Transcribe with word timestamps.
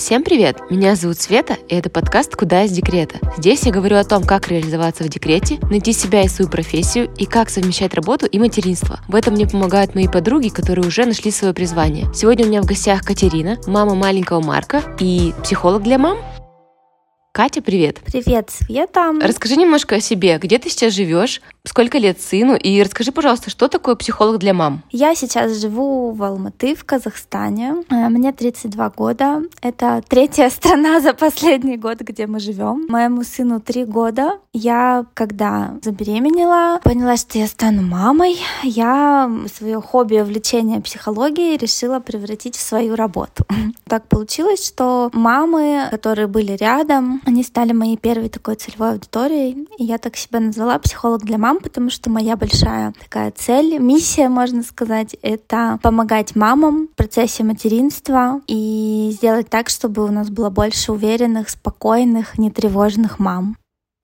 Всем 0.00 0.24
привет! 0.24 0.56
Меня 0.70 0.96
зовут 0.96 1.18
Света, 1.18 1.58
и 1.68 1.74
это 1.74 1.90
подкаст 1.90 2.34
«Куда 2.34 2.64
из 2.64 2.72
декрета». 2.72 3.18
Здесь 3.36 3.64
я 3.64 3.70
говорю 3.70 3.98
о 3.98 4.02
том, 4.02 4.24
как 4.24 4.48
реализоваться 4.48 5.04
в 5.04 5.10
декрете, 5.10 5.58
найти 5.70 5.92
себя 5.92 6.22
и 6.22 6.28
свою 6.28 6.50
профессию, 6.50 7.12
и 7.18 7.26
как 7.26 7.50
совмещать 7.50 7.92
работу 7.92 8.24
и 8.24 8.38
материнство. 8.38 9.00
В 9.08 9.14
этом 9.14 9.34
мне 9.34 9.46
помогают 9.46 9.94
мои 9.94 10.08
подруги, 10.08 10.48
которые 10.48 10.86
уже 10.86 11.04
нашли 11.04 11.30
свое 11.30 11.52
призвание. 11.52 12.10
Сегодня 12.14 12.46
у 12.46 12.48
меня 12.48 12.62
в 12.62 12.66
гостях 12.66 13.02
Катерина, 13.02 13.58
мама 13.66 13.94
маленького 13.94 14.40
Марка 14.40 14.82
и 14.98 15.34
психолог 15.42 15.82
для 15.82 15.98
мам. 15.98 16.16
Катя, 17.32 17.62
привет. 17.62 18.00
Привет, 18.04 18.50
Света. 18.50 19.14
Расскажи 19.20 19.54
немножко 19.54 19.94
о 19.94 20.00
себе. 20.00 20.36
Где 20.38 20.58
ты 20.58 20.68
сейчас 20.68 20.92
живешь? 20.94 21.40
Сколько 21.64 21.98
лет 21.98 22.20
сыну? 22.20 22.56
И 22.56 22.82
расскажи, 22.82 23.12
пожалуйста, 23.12 23.50
что 23.50 23.68
такое 23.68 23.94
психолог 23.94 24.38
для 24.38 24.52
мам? 24.52 24.82
Я 24.90 25.14
сейчас 25.14 25.60
живу 25.60 26.10
в 26.10 26.20
Алматы, 26.24 26.74
в 26.74 26.84
Казахстане. 26.84 27.84
Э, 27.88 28.08
мне 28.08 28.32
32 28.32 28.90
года. 28.90 29.42
Это 29.62 30.02
третья 30.08 30.50
страна 30.50 31.00
за 31.00 31.14
последний 31.14 31.76
год, 31.76 32.00
где 32.00 32.26
мы 32.26 32.40
живем. 32.40 32.86
Моему 32.88 33.22
сыну 33.22 33.60
3 33.60 33.84
года. 33.84 34.40
Я, 34.52 35.06
когда 35.14 35.78
забеременела, 35.82 36.80
поняла, 36.82 37.16
что 37.16 37.38
я 37.38 37.46
стану 37.46 37.82
мамой. 37.82 38.38
Я 38.64 39.30
свое 39.54 39.80
хобби, 39.80 40.16
увлечение 40.16 40.80
психологией 40.80 41.56
решила 41.56 42.00
превратить 42.00 42.56
в 42.56 42.60
свою 42.60 42.96
работу. 42.96 43.44
Так 43.86 44.06
получилось, 44.06 44.64
что 44.64 45.10
мамы, 45.12 45.88
которые 45.90 46.28
были 46.28 46.52
рядом, 46.52 47.19
они 47.24 47.42
стали 47.42 47.72
моей 47.72 47.96
первой 47.96 48.28
такой 48.28 48.56
целевой 48.56 48.92
аудиторией. 48.92 49.66
И 49.78 49.84
я 49.84 49.98
так 49.98 50.16
себя 50.16 50.40
назвала 50.40 50.78
психолог 50.78 51.24
для 51.24 51.38
мам, 51.38 51.60
потому 51.60 51.90
что 51.90 52.10
моя 52.10 52.36
большая 52.36 52.92
такая 53.02 53.30
цель, 53.30 53.78
миссия, 53.78 54.28
можно 54.28 54.62
сказать, 54.62 55.16
это 55.22 55.78
помогать 55.82 56.36
мамам 56.36 56.88
в 56.88 56.96
процессе 56.96 57.44
материнства 57.44 58.40
и 58.46 59.10
сделать 59.12 59.48
так, 59.48 59.68
чтобы 59.68 60.04
у 60.04 60.10
нас 60.10 60.30
было 60.30 60.50
больше 60.50 60.92
уверенных, 60.92 61.48
спокойных, 61.48 62.38
нетревожных 62.38 63.18
мам. 63.18 63.56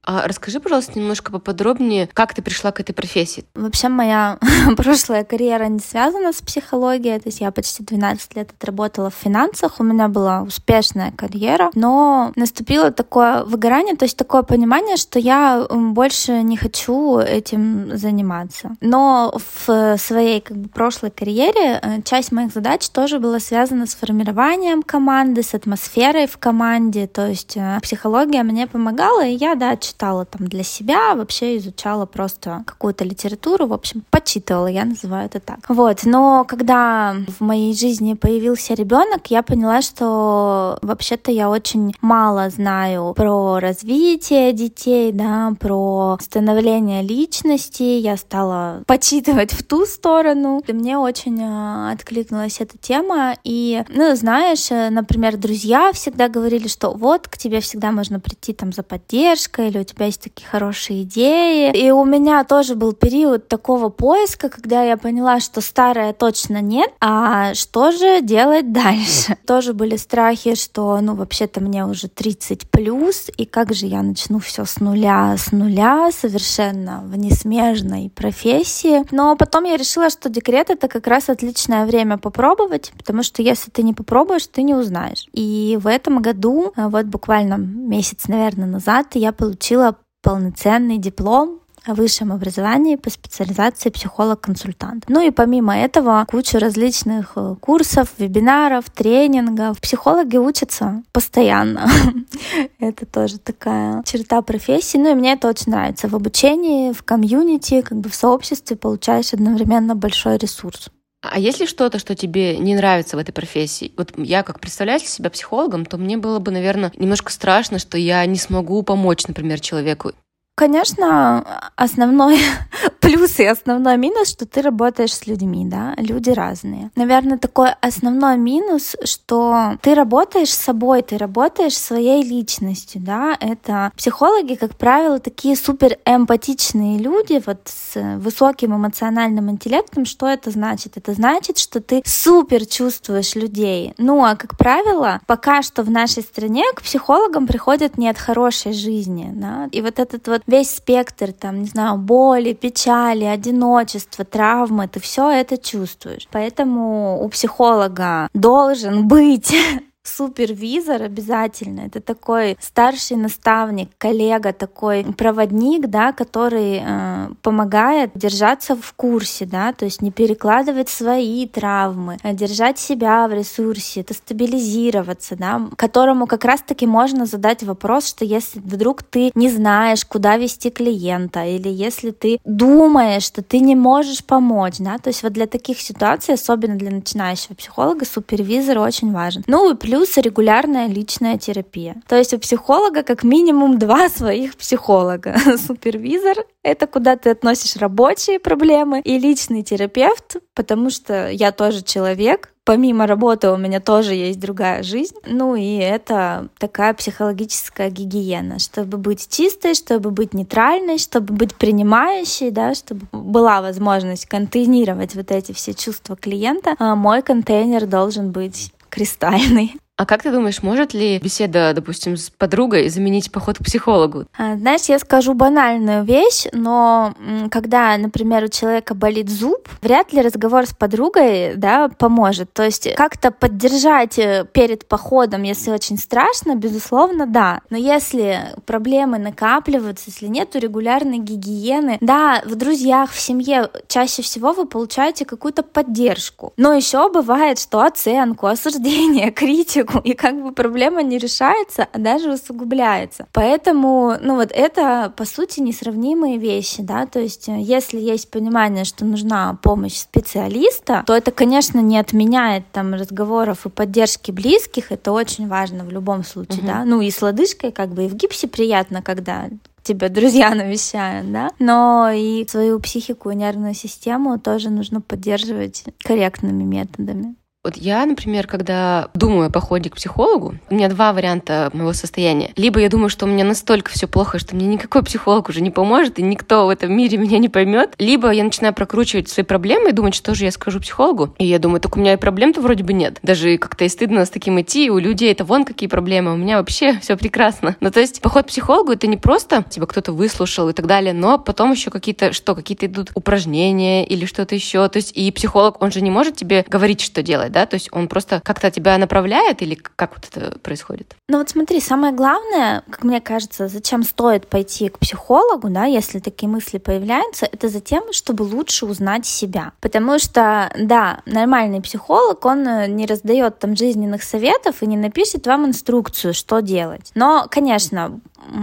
А 0.07 0.27
расскажи, 0.29 0.61
пожалуйста, 0.61 0.99
немножко 0.99 1.33
поподробнее, 1.33 2.09
как 2.13 2.33
ты 2.33 2.41
пришла 2.41 2.71
к 2.71 2.79
этой 2.79 2.93
профессии. 2.93 3.45
Вообще 3.57 3.89
моя 3.89 4.39
прошлая 4.77 5.25
карьера 5.25 5.65
не 5.65 5.81
связана 5.81 6.33
с 6.33 6.41
психологией, 6.41 7.19
то 7.19 7.29
есть 7.29 7.41
я 7.41 7.51
почти 7.51 7.83
12 7.83 8.37
лет 8.37 8.51
отработала 8.57 9.11
в 9.11 9.15
финансах, 9.15 9.81
у 9.81 9.83
меня 9.83 10.07
была 10.07 10.43
успешная 10.43 11.11
карьера, 11.11 11.71
но 11.75 12.33
наступило 12.37 12.93
такое 12.93 13.43
выгорание, 13.43 13.97
то 13.97 14.05
есть 14.05 14.17
такое 14.17 14.43
понимание, 14.43 14.97
что 14.97 15.19
я 15.19 15.67
больше 15.69 16.43
не 16.43 16.57
хочу 16.57 17.19
этим 17.19 17.99
заниматься. 17.99 18.77
Но 18.81 19.37
в 19.67 19.97
своей 19.99 20.41
как 20.41 20.57
бы, 20.57 20.69
прошлой 20.69 21.11
карьере 21.11 21.81
э, 21.83 22.03
часть 22.03 22.31
моих 22.31 22.53
задач 22.53 22.89
тоже 22.91 23.19
была 23.19 23.41
связана 23.41 23.87
с 23.87 23.97
формированием 23.97 24.85
команды, 24.85 25.43
с 25.43 25.53
атмосферой 25.53 26.29
в 26.29 26.39
команде, 26.39 27.09
то 27.09 27.27
есть 27.27 27.57
э, 27.57 27.81
психология 27.83 28.45
мне 28.45 28.69
помогала, 28.69 29.27
и 29.27 29.35
я, 29.35 29.57
да, 29.57 29.77
читала 29.97 30.27
там 30.27 30.47
для 30.47 30.63
себя, 30.63 31.15
вообще 31.15 31.57
изучала 31.57 32.05
просто 32.05 32.63
какую-то 32.67 33.05
литературу, 33.05 33.67
в 33.67 33.73
общем, 33.73 34.05
почитывала, 34.11 34.67
я 34.67 34.85
называю 34.85 35.27
это 35.27 35.41
так. 35.41 35.61
Вот, 35.69 36.01
но 36.05 36.45
когда 36.45 37.17
в 37.39 37.43
моей 37.43 37.75
жизни 37.75 38.15
появился 38.15 38.75
ребенок, 38.75 39.31
я 39.31 39.43
поняла, 39.43 39.81
что 39.81 40.79
вообще-то 40.83 41.31
я 41.31 41.49
очень 41.49 41.95
мало 42.03 42.51
знаю 42.51 43.15
про 43.15 43.59
развитие 43.59 44.53
детей, 44.53 45.13
да, 45.13 45.55
про 45.59 46.19
становление 46.21 47.03
личности. 47.03 47.83
Я 47.83 48.17
стала 48.17 48.83
почитывать 48.87 49.53
в 49.53 49.65
ту 49.65 49.87
сторону. 49.87 50.63
И 50.67 50.73
мне 50.73 50.99
очень 50.99 51.41
э, 51.41 51.93
откликнулась 51.93 52.61
эта 52.61 52.77
тема. 52.79 53.37
И, 53.45 53.83
ну, 53.89 54.15
знаешь, 54.15 54.71
э, 54.71 54.91
например, 54.91 55.37
друзья 55.37 55.91
всегда 55.93 56.29
говорили, 56.29 56.69
что 56.69 56.93
вот 56.93 57.29
к 57.29 57.39
тебе 57.39 57.61
всегда 57.61 57.93
можно 57.93 58.21
прийти 58.21 58.53
там 58.53 58.73
за 58.73 58.83
поддержкой 58.83 59.69
или 59.69 59.86
тебя 59.87 60.07
есть 60.07 60.23
такие 60.23 60.47
хорошие 60.47 61.03
идеи. 61.03 61.73
И 61.75 61.91
у 61.91 62.05
меня 62.05 62.45
тоже 62.45 62.75
был 62.75 62.93
период 62.93 63.49
такого 63.49 63.89
поиска, 63.89 64.49
когда 64.49 64.83
я 64.83 64.97
поняла, 64.97 65.41
что 65.41 65.61
старое 65.61 66.13
точно 66.13 66.61
нет, 66.61 66.93
а 67.01 67.55
что 67.55 67.93
же 67.93 68.21
делать 68.21 68.73
дальше? 68.73 69.37
Тоже 69.47 69.73
были 69.73 69.97
страхи, 69.97 70.55
что, 70.55 71.01
ну, 71.01 71.15
вообще-то 71.15 71.61
мне 71.61 71.87
уже 71.87 72.09
30 72.09 72.69
плюс, 72.69 73.31
и 73.37 73.45
как 73.45 73.73
же 73.73 73.87
я 73.87 74.03
начну 74.03 74.39
все 74.39 74.65
с 74.65 74.81
нуля, 74.81 75.37
с 75.39 75.53
нуля, 75.53 76.11
совершенно 76.13 77.03
в 77.05 77.17
несмежной 77.17 78.11
профессии. 78.15 79.05
Но 79.13 79.37
потом 79.37 79.65
я 79.65 79.77
решила, 79.77 80.11
что 80.11 80.29
декрет 80.29 80.71
это 80.71 80.89
как 80.89 81.07
раз 81.07 81.29
отличное 81.29 81.87
время 81.87 82.19
попробовать, 82.19 82.93
потому 82.99 83.23
что 83.23 83.43
если 83.43 83.71
ты 83.71 83.83
не 83.83 83.95
попробуешь, 83.95 84.47
ты 84.47 84.63
не 84.63 84.75
узнаешь. 84.75 85.27
И 85.33 85.79
в 85.81 85.87
этом 85.87 86.21
году, 86.21 86.73
вот 86.77 87.07
буквально 87.07 87.55
месяц, 87.57 88.29
наверное, 88.29 88.67
назад, 88.67 89.09
я 89.15 89.33
получила 89.33 89.76
получила 89.77 89.97
полноценный 90.23 90.99
диплом 90.99 91.61
о 91.85 91.95
высшем 91.95 92.33
образовании 92.33 92.97
по 92.97 93.11
специализации 93.11 93.91
психолог-консультант. 93.91 95.05
Ну 95.09 95.25
и 95.25 95.31
помимо 95.31 95.77
этого 95.77 96.27
куча 96.29 96.59
различных 96.59 97.35
э, 97.37 97.55
курсов, 97.61 98.09
вебинаров, 98.19 98.91
тренингов. 98.91 99.81
Психологи 99.81 100.37
учатся 100.37 101.05
постоянно. 101.13 101.89
это 102.81 103.07
тоже 103.07 103.39
такая 103.39 104.03
черта 104.03 104.43
профессии. 104.43 104.99
Ну 104.99 105.13
и 105.13 105.15
мне 105.15 105.35
это 105.35 105.49
очень 105.49 105.71
нравится. 105.71 106.09
В 106.09 106.17
обучении, 106.17 106.93
в 106.93 107.05
комьюнити, 107.05 107.83
как 107.83 107.99
бы 107.99 108.09
в 108.09 108.17
сообществе 108.17 108.77
получаешь 108.77 109.33
одновременно 109.33 109.95
большой 109.95 110.39
ресурс. 110.39 110.91
А 111.31 111.39
есть 111.39 111.61
ли 111.61 111.67
что-то, 111.67 111.99
что 111.99 112.15
тебе 112.15 112.59
не 112.59 112.75
нравится 112.75 113.17
в 113.17 113.19
этой 113.19 113.33
профессии? 113.33 113.93
Вот 113.97 114.13
я 114.17 114.43
как 114.43 114.61
представляю 114.61 115.01
себя 115.01 115.31
психологом, 115.31 115.87
то 115.87 115.97
мне 115.97 116.17
было 116.17 116.39
бы, 116.39 116.51
наверное, 116.51 116.93
немножко 116.97 117.33
страшно, 117.33 117.79
что 117.79 117.99
я 117.99 118.25
не 118.27 118.39
смогу 118.39 118.83
помочь, 118.83 119.27
например, 119.27 119.61
человеку. 119.61 120.13
Конечно, 120.57 121.45
основной 121.77 122.39
плюс 123.01 123.39
и 123.41 123.45
основной 123.45 123.99
минус, 123.99 124.31
что 124.31 124.47
ты 124.47 124.63
работаешь 124.63 125.13
с 125.13 125.27
людьми, 125.27 125.67
да, 125.67 125.93
люди 125.99 126.31
разные. 126.31 126.91
Наверное, 126.97 127.37
такой 127.37 127.73
основной 127.83 128.39
минус, 128.39 128.97
что 129.05 129.77
ты 129.83 129.95
работаешь 129.95 130.49
с 130.49 130.57
собой, 130.57 131.03
ты 131.03 131.19
работаешь 131.19 131.77
своей 131.77 132.23
личностью, 132.23 133.03
да, 133.03 133.37
это 133.39 133.93
психологи, 133.99 134.55
как 134.55 134.77
правило, 134.77 135.19
такие 135.19 135.57
супер 135.57 135.99
эмпатичные 136.07 136.99
люди, 136.99 137.43
вот 137.45 137.61
с 137.67 138.17
высоким 138.17 138.75
эмоциональным 138.75 139.51
интеллектом. 139.51 140.07
Что 140.07 140.27
это 140.27 140.51
значит? 140.51 140.97
Это 140.97 141.13
значит, 141.13 141.59
что 141.59 141.83
ты 141.83 142.03
супер 142.07 142.65
чувствуешь 142.65 143.35
людей. 143.35 143.93
Ну, 143.99 144.25
а 144.25 144.37
как 144.37 144.57
правило, 144.57 145.21
пока 145.27 145.61
что 145.61 145.83
в 145.83 145.91
нашей 145.91 146.23
стране 146.23 146.65
к 146.75 146.81
психологам 146.81 147.47
приходят 147.47 147.99
не 147.99 148.09
от 148.09 148.17
хорошей 148.17 148.73
жизни, 148.73 149.29
да, 149.35 149.69
и 149.71 149.83
вот 149.83 149.99
этот 149.99 150.27
вот 150.29 150.46
весь 150.47 150.75
спектр, 150.77 151.33
там, 151.33 151.63
не 151.63 151.69
знаю, 151.69 151.99
боли, 151.99 152.53
печали, 152.53 153.25
одиночества, 153.25 154.25
травмы, 154.25 154.89
ты 154.89 155.01
все 155.01 155.31
это 155.31 155.57
чувствуешь. 155.59 156.29
Поэтому 156.31 157.23
у 157.23 157.29
психолога 157.29 158.29
должен 158.35 159.09
быть 159.09 159.55
супервизор 160.07 161.03
обязательно. 161.03 161.81
Это 161.81 162.01
такой 162.01 162.57
старший 162.61 163.17
наставник, 163.17 163.91
коллега, 163.99 164.53
такой 164.53 165.05
проводник, 165.05 165.87
да, 165.87 166.13
который 166.13 166.83
э, 166.85 167.29
помогает 167.43 168.11
держаться 168.15 168.77
в 168.77 168.93
курсе, 168.95 169.47
да, 169.47 169.73
то 169.73 169.85
есть 169.85 170.03
не 170.03 170.11
перекладывать 170.11 170.89
свои 170.89 171.47
травмы, 171.47 172.19
а 172.23 172.33
держать 172.33 172.79
себя 172.79 173.27
в 173.29 173.33
ресурсе, 173.33 174.01
это 174.01 174.15
стабилизироваться, 174.15 175.37
да, 175.37 175.69
которому 175.77 176.27
как 176.27 176.45
раз-таки 176.45 176.87
можно 176.87 177.27
задать 177.27 177.63
вопрос, 177.63 178.09
что 178.09 178.25
если 178.25 178.61
вдруг 178.61 179.03
ты 179.03 179.31
не 179.35 179.51
знаешь, 179.51 180.05
куда 180.05 180.37
вести 180.37 180.71
клиента, 180.71 181.45
или 181.45 181.69
если 181.69 182.11
ты 182.11 182.39
думаешь, 182.45 183.25
что 183.25 183.43
ты 183.43 183.61
не 183.61 183.75
можешь 183.75 184.25
помочь, 184.25 184.77
да, 184.79 184.99
то 184.99 185.09
есть 185.09 185.23
вот 185.23 185.33
для 185.33 185.47
таких 185.47 185.81
ситуаций, 185.81 186.35
особенно 186.35 186.77
для 186.77 186.91
начинающего 186.91 187.55
психолога, 187.55 188.05
супервизор 188.05 188.79
очень 188.79 189.13
важен. 189.13 189.43
Ну 189.47 189.73
и 189.73 189.77
плюс 189.77 189.96
плюс 189.97 190.19
регулярная 190.19 190.89
личная 190.89 191.39
терапия. 191.39 191.97
То 192.07 192.17
есть 192.17 192.35
у 192.35 192.39
психолога 192.39 193.03
как 193.03 193.25
минимум 193.25 193.79
два 193.79 194.09
своих 194.15 194.55
психолога. 194.57 195.37
Супервизор— 195.67 196.37
это 196.63 196.87
куда 196.87 197.17
ты 197.17 197.31
относишь 197.31 197.77
рабочие 197.77 198.39
проблемы, 198.39 199.01
и 199.01 199.19
личный 199.19 199.63
терапевт, 199.63 200.37
потому 200.55 200.91
что 200.91 201.31
я 201.31 201.51
тоже 201.51 201.83
человек, 201.83 202.53
помимо 202.65 203.07
работы 203.07 203.49
у 203.51 203.57
меня 203.57 203.81
тоже 203.81 204.13
есть 204.13 204.39
другая 204.39 204.83
жизнь. 204.83 205.15
Ну 205.25 205.55
и 205.55 205.77
это 205.77 206.49
такая 206.59 206.93
психологическая 206.93 207.89
гигиена, 207.89 208.59
чтобы 208.59 208.99
быть 208.99 209.27
чистой, 209.31 209.73
чтобы 209.73 210.11
быть 210.11 210.35
нейтральной, 210.35 210.99
чтобы 210.99 211.33
быть 211.33 211.55
принимающей, 211.55 212.51
да, 212.51 212.75
чтобы 212.75 213.07
была 213.13 213.63
возможность 213.63 214.27
контейнировать 214.27 215.15
вот 215.15 215.31
эти 215.31 215.53
все 215.53 215.73
чувства 215.73 216.17
клиента. 216.17 216.75
А 216.79 216.95
мой 216.97 217.23
контейнер 217.23 217.87
должен 217.87 218.31
быть 218.31 218.75
кристальный. 218.91 219.75
А 219.99 220.05
как 220.05 220.23
ты 220.23 220.31
думаешь, 220.31 220.63
может 220.63 220.93
ли 220.93 221.19
беседа, 221.19 221.73
допустим, 221.75 222.19
с 222.19 222.29
подругой 222.29 222.91
заменить 222.91 223.33
поход 223.33 223.57
к 223.57 223.65
психологу? 223.65 224.27
А, 224.37 224.57
знаешь, 224.57 224.83
я 224.89 224.99
скажу 224.99 225.33
банальную 225.33 226.05
вещь, 226.05 226.45
но 226.53 227.15
когда, 227.51 227.97
например, 227.97 228.45
у 228.45 228.49
человека 228.49 228.95
болит 228.95 229.31
зуб, 229.31 229.67
вряд 229.81 230.13
ли 230.13 230.21
разговор 230.21 230.67
с 230.67 230.75
подругой 230.75 231.55
да, 231.57 231.89
поможет. 231.89 232.53
То 232.53 232.65
есть 232.65 232.95
как-то 232.95 233.31
поддержать 233.31 234.19
э, 234.19 234.47
перед 234.53 234.87
походом, 234.87 235.45
если 235.45 235.71
очень 235.71 235.97
страшно, 235.97 236.57
безусловно, 236.57 237.27
да. 237.27 237.63
Но 237.71 237.79
если 237.79 238.41
проблемы 238.67 239.17
накапливаются, 239.17 240.11
если 240.11 240.27
нет 240.27 240.55
регулярной 240.57 241.19
гигиены, 241.19 241.97
да, 242.03 242.43
в 242.45 242.55
друзьях, 242.55 243.13
в 243.13 243.19
семье 243.19 243.71
чаще 243.89 244.21
всего 244.21 244.53
вы 244.53 244.67
получаете 244.67 245.25
какую-то 245.25 245.63
поддержку. 245.63 246.53
Но 246.59 246.75
еще 246.75 247.11
бывает, 247.11 247.59
что 247.59 247.81
оценку, 247.81 248.47
осуждение, 248.47 249.31
критику 249.33 249.86
человеку, 249.87 249.99
и 250.05 250.15
как 250.15 250.43
бы 250.43 250.53
проблема 250.53 251.03
не 251.03 251.19
решается, 251.19 251.89
а 251.93 251.99
даже 251.99 252.33
усугубляется. 252.33 253.27
Поэтому, 253.33 254.15
ну 254.21 254.37
вот 254.37 254.51
это, 254.53 255.13
по 255.17 255.25
сути, 255.25 255.61
несравнимые 255.61 256.39
вещи, 256.39 256.83
да, 256.83 257.07
то 257.07 257.21
есть 257.21 257.49
э, 257.49 257.59
если 257.61 257.99
есть 257.99 258.31
понимание, 258.31 258.85
что 258.85 259.05
нужна 259.05 259.59
помощь 259.63 259.97
специалиста, 259.97 261.05
то 261.07 261.15
это, 261.15 261.31
конечно, 261.31 261.81
не 261.81 261.99
отменяет 261.99 262.65
там 262.73 262.95
разговоров 262.95 263.67
и 263.67 263.71
поддержки 263.71 264.31
близких, 264.31 264.93
это 264.93 265.13
очень 265.13 265.49
важно 265.49 265.85
в 265.85 265.91
любом 265.91 266.25
случае, 266.25 266.59
угу. 266.59 266.67
да, 266.67 266.85
ну 266.85 267.01
и 267.01 267.11
с 267.11 267.23
лодыжкой 267.23 267.73
как 267.73 267.91
бы 267.91 268.05
и 268.05 268.09
в 268.09 268.15
гипсе 268.15 268.49
приятно, 268.49 269.03
когда 269.03 269.49
тебя 269.83 270.09
друзья 270.09 270.51
навещают, 270.55 271.31
да, 271.33 271.51
но 271.59 272.11
и 272.11 272.47
свою 272.49 272.81
психику 272.81 273.31
и 273.31 273.37
нервную 273.37 273.75
систему 273.75 274.39
тоже 274.39 274.71
нужно 274.71 275.01
поддерживать 275.01 275.85
корректными 276.03 276.65
методами. 276.65 277.37
Вот 277.67 277.77
я, 277.79 278.07
например, 278.07 278.47
когда 278.47 279.09
думаю 279.13 279.49
о 279.49 279.51
походе 279.51 279.91
к 279.91 279.97
психологу, 279.97 280.55
у 280.71 280.75
меня 280.75 280.89
два 280.89 281.13
варианта 281.13 281.69
моего 281.73 281.93
состояния. 281.95 282.53
Либо 282.55 282.79
я 282.79 282.89
думаю, 282.89 283.09
что 283.09 283.27
у 283.27 283.29
меня 283.29 283.43
настолько 283.43 283.91
все 283.91 284.07
плохо, 284.07 284.39
что 284.39 284.55
мне 284.55 284.69
никакой 284.69 285.03
психолог 285.03 285.49
уже 285.49 285.61
не 285.61 285.73
поможет, 285.73 286.21
и 286.21 286.23
никто 286.23 286.67
в 286.67 286.69
этом 286.69 286.97
мире 286.97 287.19
меня 287.19 287.39
не 287.39 287.49
поймет. 287.49 287.95
Либо 287.99 288.31
я 288.31 288.45
начинаю 288.45 288.73
прокручивать 288.73 289.29
свои 289.29 289.45
проблемы 289.45 289.89
и 289.89 289.93
думать, 289.93 290.15
что 290.15 290.33
же 290.37 290.45
я 290.45 290.53
скажу 290.53 290.79
психологу. 290.79 291.35
И 291.39 291.45
я 291.45 291.59
думаю, 291.59 291.81
так 291.81 291.97
у 291.97 291.99
меня 291.99 292.13
и 292.13 292.17
проблем-то 292.17 292.61
вроде 292.61 292.85
бы 292.85 292.93
нет. 292.93 293.19
Даже 293.25 293.59
как-то 293.59 293.85
и 293.85 293.89
стыдно 293.89 294.25
с 294.25 294.31
таким 294.31 294.61
идти, 294.61 294.89
у 294.89 294.99
людей 294.99 295.33
это 295.33 295.45
вон 295.45 295.65
какие 295.65 295.89
проблемы, 295.89 296.35
у 296.35 296.37
меня 296.37 296.59
вообще 296.59 296.97
все 297.03 297.17
прекрасно. 297.17 297.75
Ну, 297.81 297.91
то 297.91 297.99
есть 297.99 298.21
поход 298.21 298.45
к 298.45 298.49
психологу 298.51 298.93
это 298.93 299.09
не 299.09 299.17
просто 299.17 299.65
тебя 299.69 299.87
кто-то 299.87 300.13
выслушал 300.13 300.69
и 300.69 300.73
так 300.73 300.87
далее, 300.87 301.13
но 301.13 301.37
потом 301.37 301.73
еще 301.73 301.91
какие-то, 301.91 302.33
что, 302.33 302.55
какие-то 302.55 302.87
идут 302.87 303.11
упражнения 303.17 304.07
или 304.07 304.25
что-то 304.25 304.55
еще. 304.55 304.89
То 304.89 304.99
есть 304.99 305.11
и 305.17 305.33
психолог, 305.33 305.83
он 305.83 305.91
же 305.91 306.01
не 306.01 306.13
может 306.13 306.37
тебе 306.37 306.65
говорить, 306.69 307.01
что 307.01 307.25
делать, 307.25 307.56
да, 307.57 307.65
то 307.65 307.75
есть 307.75 307.89
он 307.91 308.07
просто 308.07 308.43
как-то 308.45 308.71
тебя 308.71 308.99
направляет 308.99 309.63
или 309.63 309.75
как 309.75 310.13
вот 310.15 310.29
это 310.31 310.59
происходит? 310.59 311.17
Ну 311.27 311.39
вот 311.39 311.49
смотри, 311.49 311.81
самое 311.81 312.13
главное, 312.13 312.83
как 312.91 313.03
мне 313.03 313.19
кажется, 313.23 313.69
зачем 313.69 314.03
стоит 314.03 314.47
пойти 314.47 314.91
к 314.91 314.99
психологу, 314.99 315.71
да, 315.71 315.87
если 315.87 316.19
такие 316.19 316.49
мысли 316.49 316.77
появляются, 316.77 317.47
это 317.47 317.71
за 317.71 317.81
тем, 317.81 318.13
чтобы 318.13 318.43
лучше 318.43 318.85
узнать 318.85 319.25
себя. 319.25 319.73
Потому 319.81 320.19
что, 320.19 320.71
да, 320.79 321.21
нормальный 321.25 321.81
психолог, 321.81 322.45
он 322.45 322.69
э, 322.69 322.89
не 322.89 323.07
раздает 323.07 323.59
там 323.59 323.75
жизненных 323.75 324.23
советов 324.23 324.83
и 324.83 324.87
не 324.87 324.99
напишет 324.99 325.47
вам 325.47 325.65
инструкцию, 325.65 326.35
что 326.35 326.61
делать. 326.61 327.11
Но, 327.15 327.47
конечно, 327.51 328.21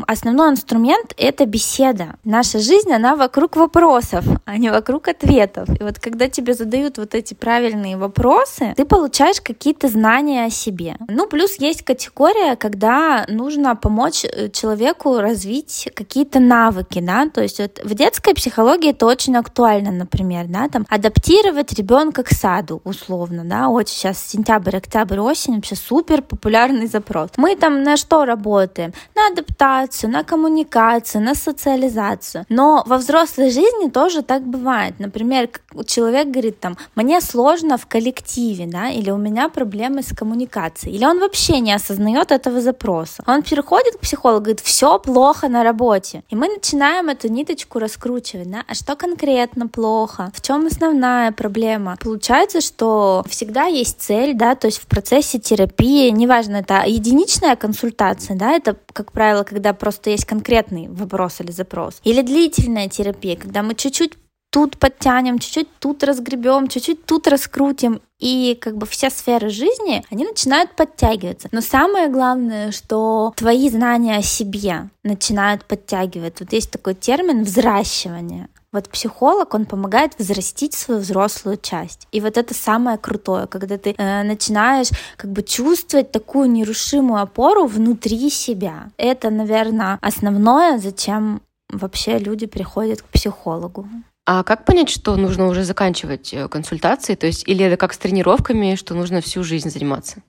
основной 0.08 0.52
инструмент— 0.52 1.14
это 1.18 1.46
беседа. 1.46 2.16
Наша 2.24 2.60
жизнь, 2.60 2.92
она 2.92 3.16
вокруг 3.16 3.56
вопросов, 3.56 4.26
а 4.46 4.58
не 4.58 4.70
вокруг 4.70 5.08
ответов. 5.08 5.70
И 5.80 5.84
вот 5.84 6.00
когда 6.00 6.28
тебе 6.30 6.54
задают 6.54 6.98
вот 6.98 7.16
эти 7.16 7.34
правильные 7.34 7.98
вопросы, 7.98 8.74
ты 8.76 8.86
получаешь 8.86 9.42
какие-то 9.42 9.88
знания 9.88 10.46
о 10.46 10.50
себе. 10.50 10.96
Ну, 11.08 11.28
плюс 11.28 11.56
есть 11.60 11.84
категория, 11.84 12.56
когда 12.56 13.26
нужно 13.28 13.76
помочь 13.76 14.26
э, 14.26 14.50
человеку 14.50 15.20
развить 15.20 15.90
какие-то 15.96 16.40
навыки, 16.40 17.00
да, 17.00 17.28
то 17.30 17.42
есть 17.42 17.60
вот 17.60 17.80
в 17.84 17.94
детской 17.94 18.34
психологии 18.34 18.92
это 18.92 19.06
очень 19.06 19.36
актуально, 19.36 19.92
например, 19.92 20.46
да, 20.48 20.68
там 20.70 20.86
адаптировать 20.90 21.74
ребенка 21.74 22.24
к 22.24 22.30
саду, 22.30 22.82
условно, 22.84 23.44
да, 23.44 23.70
очень 23.70 23.96
сейчас 23.96 24.24
сентябрь, 24.26 24.78
октябрь, 24.78 25.20
осень, 25.20 25.56
вообще 25.56 25.76
супер 25.76 26.22
популярный 26.22 26.88
запрос. 26.88 27.30
Мы 27.38 27.56
там 27.56 27.84
на 27.84 27.98
что 27.98 28.26
работаем? 28.26 28.94
На 29.16 29.28
адаптацию 29.28 29.73
адаптацию, 29.74 30.12
на 30.12 30.24
коммуникацию, 30.24 31.24
на 31.24 31.36
социализацию. 31.36 32.46
Но 32.50 32.84
во 32.86 32.98
взрослой 32.98 33.50
жизни 33.50 33.90
тоже 33.90 34.22
так 34.22 34.44
бывает. 34.44 34.94
Например, 35.00 35.50
человек 35.86 36.28
говорит 36.28 36.60
там, 36.60 36.78
мне 36.96 37.22
сложно 37.22 37.78
в 37.78 37.86
коллективе, 37.86 38.66
да, 38.66 38.90
или 38.90 39.12
у 39.12 39.18
меня 39.18 39.50
проблемы 39.50 40.02
с 40.02 40.16
коммуникацией, 40.16 40.96
или 40.96 41.06
он 41.06 41.20
вообще 41.20 41.60
не 41.60 41.74
осознает 41.74 42.32
этого 42.32 42.62
запроса. 42.62 43.24
Он 43.28 43.42
переходит 43.42 43.96
к 43.96 44.00
психологу, 44.00 44.44
говорит, 44.44 44.62
все 44.62 45.00
плохо 45.00 45.48
на 45.50 45.64
работе. 45.64 46.24
И 46.30 46.36
мы 46.36 46.48
начинаем 46.48 47.10
эту 47.10 47.28
ниточку 47.28 47.80
раскручивать, 47.80 48.52
да, 48.52 48.64
а 48.68 48.74
что 48.74 48.96
конкретно 48.96 49.68
плохо, 49.68 50.32
в 50.34 50.42
чем 50.42 50.68
основная 50.68 51.32
проблема. 51.32 51.98
Получается, 52.02 52.62
что 52.62 53.24
всегда 53.28 53.66
есть 53.66 54.02
цель, 54.02 54.34
да, 54.34 54.56
то 54.56 54.68
есть 54.68 54.80
в 54.80 54.88
процессе 54.88 55.40
терапии, 55.40 56.10
неважно, 56.10 56.58
это 56.58 56.84
единичная 56.86 57.56
консультация, 57.56 58.36
да, 58.36 58.52
это, 58.52 58.76
как 58.94 59.12
правило, 59.12 59.44
когда 59.44 59.63
просто 59.72 60.10
есть 60.10 60.26
конкретный 60.26 60.90
вопрос 60.90 61.40
или 61.40 61.52
запрос. 61.52 62.02
Или 62.04 62.22
длительная 62.22 62.90
терапия, 62.90 63.38
когда 63.38 63.64
мы 63.64 63.76
чуть-чуть 63.76 64.18
тут 64.54 64.78
подтянем, 64.78 65.40
чуть-чуть 65.40 65.68
тут 65.80 66.04
разгребем, 66.04 66.68
чуть-чуть 66.68 67.06
тут 67.06 67.28
раскрутим, 67.28 68.02
и 68.20 68.56
как 68.62 68.78
бы 68.78 68.86
все 68.86 69.10
сферы 69.10 69.50
жизни, 69.50 70.06
они 70.12 70.26
начинают 70.26 70.76
подтягиваться. 70.76 71.50
Но 71.52 71.62
самое 71.62 72.08
главное, 72.08 72.72
что 72.72 73.34
твои 73.36 73.68
знания 73.70 74.18
о 74.18 74.22
себе 74.22 74.90
начинают 75.04 75.66
подтягивать. 75.66 76.40
Вот 76.40 76.54
есть 76.54 76.70
такой 76.70 76.94
термин 76.94 77.44
взращивание. 77.44 78.48
Вот 78.74 78.90
психолог, 78.90 79.54
он 79.54 79.66
помогает 79.66 80.14
взрастить 80.18 80.74
свою 80.74 81.00
взрослую 81.00 81.58
часть. 81.62 82.08
И 82.12 82.20
вот 82.20 82.38
это 82.38 82.56
самое 82.56 82.98
крутое, 82.98 83.46
когда 83.46 83.78
ты 83.78 83.94
э, 83.96 84.24
начинаешь 84.24 84.90
как 85.16 85.32
бы 85.32 85.44
чувствовать 85.44 86.12
такую 86.12 86.50
нерушимую 86.50 87.22
опору 87.22 87.68
внутри 87.68 88.32
себя. 88.32 88.90
Это, 88.98 89.30
наверное, 89.30 90.00
основное, 90.02 90.80
зачем 90.80 91.42
вообще 91.70 92.18
люди 92.18 92.48
приходят 92.48 93.04
к 93.04 93.06
психологу. 93.06 93.88
А 94.26 94.44
как 94.44 94.66
понять, 94.66 94.90
что 94.90 95.16
нужно 95.18 95.48
уже 95.48 95.64
заканчивать 95.64 96.34
э, 96.34 96.48
консультации? 96.48 97.14
То 97.14 97.28
есть, 97.28 97.48
или 97.48 97.64
это 97.64 97.78
как 97.78 97.94
с 97.94 97.98
тренировками, 98.00 98.74
что 98.74 98.96
нужно 98.96 99.22
всю 99.22 99.44
жизнь 99.44 99.70
заниматься? 99.70 100.24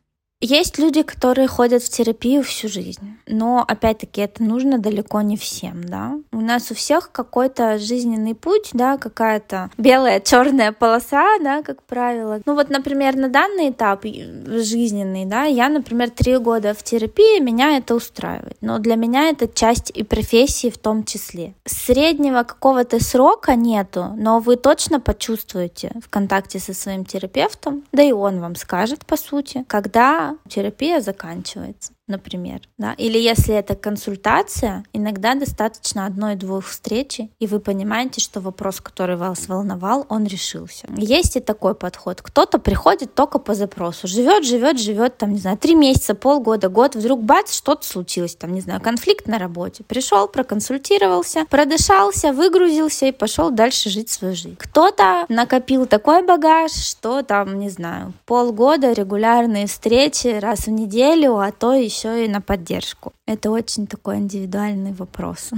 Есть 0.47 0.79
люди, 0.79 1.01
которые 1.01 1.49
ходят 1.49 1.83
в 1.83 1.89
терапию 1.89 2.43
всю 2.43 2.69
жизнь, 2.69 3.17
но 3.27 3.65
опять-таки 3.67 4.21
это 4.21 4.43
нужно 4.43 4.79
далеко 4.79 5.23
не 5.23 5.39
всем, 5.39 5.83
да. 5.85 6.19
У 6.33 6.41
нас 6.43 6.71
у 6.71 6.75
всех 6.75 7.11
какой-то 7.13 7.79
жизненный 7.79 8.35
путь, 8.35 8.69
да, 8.75 8.99
какая-то 8.99 9.71
белая, 9.79 10.21
черная 10.21 10.73
полоса, 10.73 11.39
да, 11.43 11.63
как 11.63 11.83
правило. 11.85 12.43
Ну 12.45 12.55
вот, 12.55 12.69
например, 12.69 13.17
на 13.17 13.31
данный 13.31 13.71
этап 13.71 14.05
жизненный, 14.05 15.25
да, 15.25 15.45
я, 15.45 15.71
например, 15.71 16.11
три 16.11 16.37
года 16.37 16.75
в 16.75 16.83
терапии, 16.83 17.41
меня 17.41 17.79
это 17.79 17.95
устраивает, 17.95 18.59
но 18.61 18.79
для 18.79 18.97
меня 18.97 19.31
это 19.31 19.49
часть 19.49 19.91
и 19.95 20.03
профессии 20.03 20.69
в 20.69 20.77
том 20.77 21.05
числе. 21.05 21.55
Среднего 21.65 22.43
какого-то 22.43 23.03
срока 23.03 23.55
нету, 23.55 24.13
но 24.19 24.41
вы 24.41 24.57
точно 24.57 25.01
почувствуете 25.01 25.93
в 26.05 26.11
контакте 26.11 26.59
со 26.59 26.75
своим 26.75 27.07
терапевтом, 27.07 27.83
да 27.93 28.03
и 28.03 28.13
он 28.13 28.43
вам 28.43 28.57
скажет, 28.57 29.07
по 29.07 29.17
сути, 29.17 29.65
когда 29.69 30.34
терапия 30.49 31.01
заканчивается 31.01 31.94
например, 32.07 32.61
да, 32.79 32.93
или 32.99 33.19
если 33.19 33.55
это 33.55 33.75
консультация, 33.75 34.85
иногда 34.93 35.35
достаточно 35.35 36.07
одной-двух 36.07 36.67
встречи, 36.67 37.31
и 37.39 37.47
вы 37.47 37.61
понимаете, 37.61 38.21
что 38.21 38.41
вопрос, 38.41 38.81
который 38.81 39.17
вас 39.17 39.49
волновал, 39.49 40.05
он 40.09 40.27
решился. 40.27 40.87
Есть 40.97 41.37
и 41.37 41.41
такой 41.41 41.75
подход. 41.75 42.21
Кто-то 42.21 42.59
приходит 42.59 43.15
только 43.15 43.39
по 43.39 43.55
запросу, 43.55 44.07
живет, 44.07 44.45
живет, 44.45 44.79
живет, 44.79 45.17
там, 45.17 45.33
не 45.33 45.39
знаю, 45.39 45.57
три 45.57 45.75
месяца, 45.75 46.15
полгода, 46.15 46.69
год, 46.69 46.95
вдруг 46.95 47.23
бац, 47.23 47.55
что-то 47.55 47.87
случилось, 47.87 48.37
там, 48.37 48.53
не 48.53 48.61
знаю, 48.61 48.81
конфликт 48.81 49.27
на 49.27 49.39
работе. 49.39 49.83
Пришел, 49.85 50.29
проконсультировался, 50.29 51.47
продышался, 51.49 52.33
выгрузился 52.33 53.07
и 53.07 53.13
пошел 53.13 53.51
дальше 53.51 53.89
жить 53.89 54.11
свою 54.11 54.35
жизнь. 54.35 54.57
Кто-то 54.59 55.25
накопил 55.29 55.87
такой 55.87 56.25
багаж, 56.25 56.73
что 56.73 57.23
там, 57.23 57.59
не 57.59 57.71
знаю, 57.71 58.13
полгода 58.27 58.93
регулярные 58.93 59.67
встречи 59.67 60.39
раз 60.39 60.67
в 60.67 60.71
неделю, 60.71 61.39
а 61.39 61.51
то 61.51 61.73
и 61.75 61.89
еще 61.95 62.25
и 62.25 62.29
на 62.29 62.41
поддержку. 62.41 63.13
Это 63.27 63.51
очень 63.51 63.87
такой 63.87 64.17
индивидуальный 64.17 64.93
вопрос. 64.93 65.51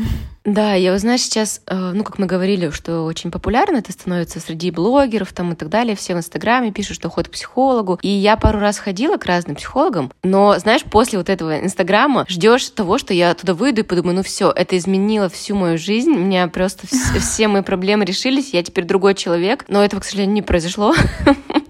Да, 0.44 0.74
я 0.74 0.96
знаешь, 0.98 1.22
сейчас, 1.22 1.60
э, 1.66 1.74
ну, 1.92 2.04
как 2.04 2.20
мы 2.20 2.26
говорили, 2.26 2.70
что 2.70 3.02
очень 3.02 3.32
популярно 3.32 3.78
это 3.78 3.90
становится 3.90 4.38
среди 4.38 4.70
блогеров 4.70 5.32
там 5.32 5.52
и 5.52 5.56
так 5.56 5.68
далее, 5.68 5.96
все 5.96 6.14
в 6.14 6.18
Инстаграме 6.18 6.70
пишут, 6.70 6.96
что 6.96 7.10
ходят 7.10 7.28
к 7.28 7.32
психологу. 7.32 7.98
И 8.02 8.08
я 8.08 8.36
пару 8.36 8.60
раз 8.60 8.78
ходила 8.78 9.16
к 9.16 9.26
разным 9.26 9.56
психологам, 9.56 10.12
но, 10.22 10.56
знаешь, 10.58 10.84
после 10.84 11.18
вот 11.18 11.28
этого 11.28 11.58
Инстаграма 11.58 12.26
ждешь 12.28 12.68
того, 12.70 12.98
что 12.98 13.12
я 13.12 13.34
туда 13.34 13.54
выйду 13.54 13.80
и 13.80 13.84
подумаю, 13.84 14.14
ну 14.14 14.22
все, 14.22 14.52
это 14.52 14.78
изменило 14.78 15.28
всю 15.28 15.56
мою 15.56 15.78
жизнь, 15.78 16.10
у 16.10 16.18
меня 16.18 16.46
просто 16.46 16.86
все 17.18 17.48
мои 17.48 17.62
проблемы 17.62 18.04
решились, 18.04 18.52
я 18.52 18.62
теперь 18.62 18.84
другой 18.84 19.14
человек, 19.14 19.64
но 19.66 19.84
этого, 19.84 20.00
к 20.00 20.04
сожалению, 20.04 20.34
не 20.34 20.42
произошло. 20.42 20.94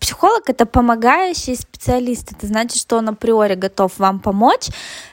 Психолог— 0.00 0.42
это 0.48 0.66
помогающий 0.66 1.56
специалист. 1.56 2.32
Это 2.32 2.46
значит, 2.46 2.78
что 2.78 2.96
он 2.96 3.08
априори 3.08 3.54
готов 3.54 3.98
вам 3.98 4.20
помочь, 4.20 4.68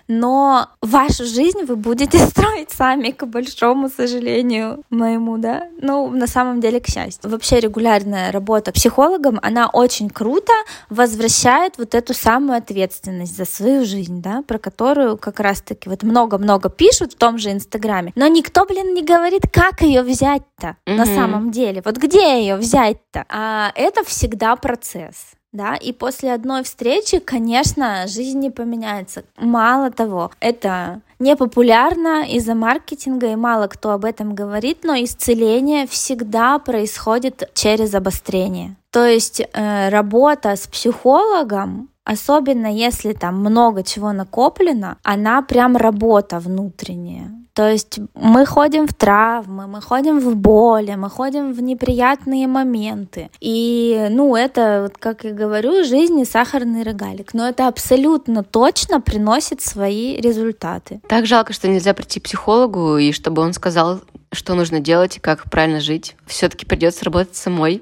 но 0.07 0.69
вашу 0.81 1.25
жизнь 1.25 1.63
вы 1.63 1.75
будете 1.75 2.17
строить 2.27 2.71
сами, 2.71 3.11
к 3.11 3.25
большому 3.25 3.89
сожалению 3.89 4.83
моему, 4.89 5.37
да? 5.37 5.67
Ну, 5.81 6.09
на 6.09 6.27
самом 6.27 6.59
деле, 6.61 6.79
к 6.79 6.87
счастью. 6.87 7.29
Вообще 7.29 7.59
регулярная 7.59 8.31
работа 8.31 8.71
психологом, 8.71 9.39
она 9.41 9.67
очень 9.67 10.09
круто 10.09 10.53
возвращает 10.89 11.77
вот 11.77 11.95
эту 11.95 12.13
самую 12.13 12.57
ответственность 12.57 13.35
за 13.35 13.45
свою 13.45 13.85
жизнь, 13.85 14.21
да, 14.21 14.43
про 14.47 14.57
которую 14.57 15.17
как 15.17 15.39
раз-таки 15.39 15.89
вот 15.89 16.03
много-много 16.03 16.69
пишут 16.69 17.13
в 17.13 17.17
том 17.17 17.37
же 17.37 17.51
Инстаграме. 17.51 18.13
Но 18.15 18.27
никто, 18.27 18.65
блин, 18.65 18.93
не 18.93 19.03
говорит, 19.03 19.43
как 19.51 19.81
ее 19.81 20.01
взять-то 20.01 20.77
mm-hmm. 20.85 20.95
на 20.95 21.05
самом 21.05 21.51
деле. 21.51 21.81
Вот 21.83 21.97
где 21.97 22.41
ее 22.41 22.55
взять-то? 22.55 23.25
А 23.29 23.71
это 23.75 24.03
всегда 24.03 24.55
процесс 24.55 25.36
да, 25.57 25.75
и 25.75 25.91
после 25.91 26.33
одной 26.33 26.63
встречи, 26.63 27.19
конечно, 27.19 28.07
жизнь 28.07 28.39
не 28.39 28.49
поменяется. 28.49 29.23
Мало 29.37 29.91
того, 29.91 30.31
это 30.39 31.01
не 31.19 31.35
популярно 31.35 32.25
из-за 32.29 32.55
маркетинга, 32.55 33.27
и 33.31 33.35
мало 33.35 33.67
кто 33.67 33.91
об 33.91 34.05
этом 34.05 34.35
говорит, 34.35 34.83
но 34.83 34.93
исцеление 34.95 35.87
всегда 35.87 36.59
происходит 36.59 37.49
через 37.53 37.93
обострение. 37.93 38.75
То 38.91 39.05
есть 39.05 39.41
э, 39.41 39.89
работа 39.89 40.55
с 40.55 40.67
психологом 40.67 41.89
особенно 42.07 42.67
если 42.67 43.11
там 43.11 43.39
много 43.39 43.83
чего 43.83 44.13
накоплено, 44.13 44.97
она 45.03 45.41
прям 45.41 45.75
работа 45.75 46.39
внутренняя. 46.39 47.31
То 47.57 47.71
есть 47.71 47.99
мы 48.13 48.45
ходим 48.45 48.85
в 48.85 48.93
травмы, 48.93 49.65
мы 49.65 49.81
ходим 49.81 50.19
в 50.19 50.35
боли, 50.35 50.93
мы 50.93 51.09
ходим 51.09 51.53
в 51.53 51.59
неприятные 51.59 52.45
моменты. 52.45 53.31
И, 53.39 54.09
ну, 54.11 54.35
это, 54.35 54.81
вот, 54.83 54.99
как 54.99 55.23
я 55.23 55.31
говорю, 55.31 55.83
жизнь 55.83 56.19
и 56.19 56.25
сахарный 56.25 56.83
рогалик. 56.83 57.33
Но 57.33 57.49
это 57.49 57.67
абсолютно 57.67 58.43
точно 58.43 59.01
приносит 59.01 59.61
свои 59.61 60.21
результаты. 60.21 61.01
Так 61.07 61.25
жалко, 61.25 61.51
что 61.51 61.67
нельзя 61.67 61.95
прийти 61.95 62.19
к 62.19 62.25
психологу, 62.25 62.97
и 62.97 63.11
чтобы 63.11 63.41
он 63.41 63.53
сказал, 63.53 64.01
что 64.31 64.53
нужно 64.53 64.79
делать 64.79 65.17
и 65.17 65.19
как 65.19 65.49
правильно 65.49 65.79
жить. 65.79 66.15
Все-таки 66.27 66.63
придется 66.63 67.05
работать 67.05 67.35
самой. 67.35 67.81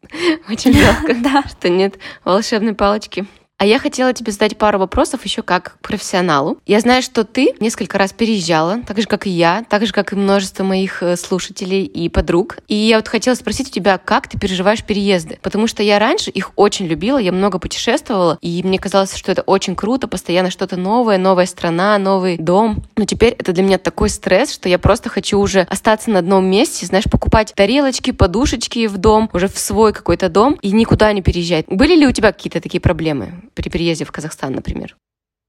Очень 0.48 0.74
жалко, 0.74 1.42
что 1.48 1.68
нет 1.68 1.98
волшебной 2.22 2.74
палочки. 2.74 3.26
А 3.58 3.66
я 3.66 3.80
хотела 3.80 4.12
тебе 4.12 4.30
задать 4.30 4.56
пару 4.56 4.78
вопросов 4.78 5.24
еще 5.24 5.42
как 5.42 5.78
профессионалу. 5.82 6.58
Я 6.64 6.78
знаю, 6.78 7.02
что 7.02 7.24
ты 7.24 7.54
несколько 7.58 7.98
раз 7.98 8.12
переезжала, 8.12 8.82
так 8.86 9.00
же, 9.00 9.08
как 9.08 9.26
и 9.26 9.30
я, 9.30 9.64
так 9.68 9.84
же, 9.84 9.92
как 9.92 10.12
и 10.12 10.16
множество 10.16 10.62
моих 10.62 11.02
э, 11.02 11.16
слушателей 11.16 11.84
и 11.84 12.08
подруг. 12.08 12.58
И 12.68 12.76
я 12.76 12.98
вот 12.98 13.08
хотела 13.08 13.34
спросить 13.34 13.66
у 13.66 13.72
тебя, 13.72 13.98
как 13.98 14.28
ты 14.28 14.38
переживаешь 14.38 14.84
переезды? 14.84 15.40
Потому 15.42 15.66
что 15.66 15.82
я 15.82 15.98
раньше 15.98 16.30
их 16.30 16.52
очень 16.54 16.86
любила, 16.86 17.18
я 17.18 17.32
много 17.32 17.58
путешествовала, 17.58 18.38
и 18.40 18.62
мне 18.62 18.78
казалось, 18.78 19.16
что 19.16 19.32
это 19.32 19.42
очень 19.42 19.74
круто, 19.74 20.06
постоянно 20.06 20.52
что-то 20.52 20.76
новое, 20.76 21.18
новая 21.18 21.46
страна, 21.46 21.98
новый 21.98 22.38
дом. 22.38 22.84
Но 22.96 23.06
теперь 23.06 23.32
это 23.32 23.52
для 23.52 23.64
меня 23.64 23.78
такой 23.78 24.08
стресс, 24.08 24.52
что 24.52 24.68
я 24.68 24.78
просто 24.78 25.08
хочу 25.08 25.36
уже 25.36 25.62
остаться 25.62 26.10
на 26.10 26.20
одном 26.20 26.46
месте, 26.46 26.86
знаешь, 26.86 27.06
покупать 27.10 27.54
тарелочки, 27.56 28.12
подушечки 28.12 28.86
в 28.86 28.98
дом, 28.98 29.28
уже 29.32 29.48
в 29.48 29.58
свой 29.58 29.92
какой-то 29.92 30.28
дом, 30.28 30.56
и 30.62 30.70
никуда 30.70 31.12
не 31.12 31.22
переезжать. 31.22 31.64
Были 31.66 31.96
ли 31.96 32.06
у 32.06 32.12
тебя 32.12 32.30
какие-то 32.30 32.60
такие 32.60 32.80
проблемы? 32.80 33.47
При 33.58 33.68
переезде 33.68 34.04
в 34.04 34.12
Казахстан, 34.12 34.52
например? 34.52 34.96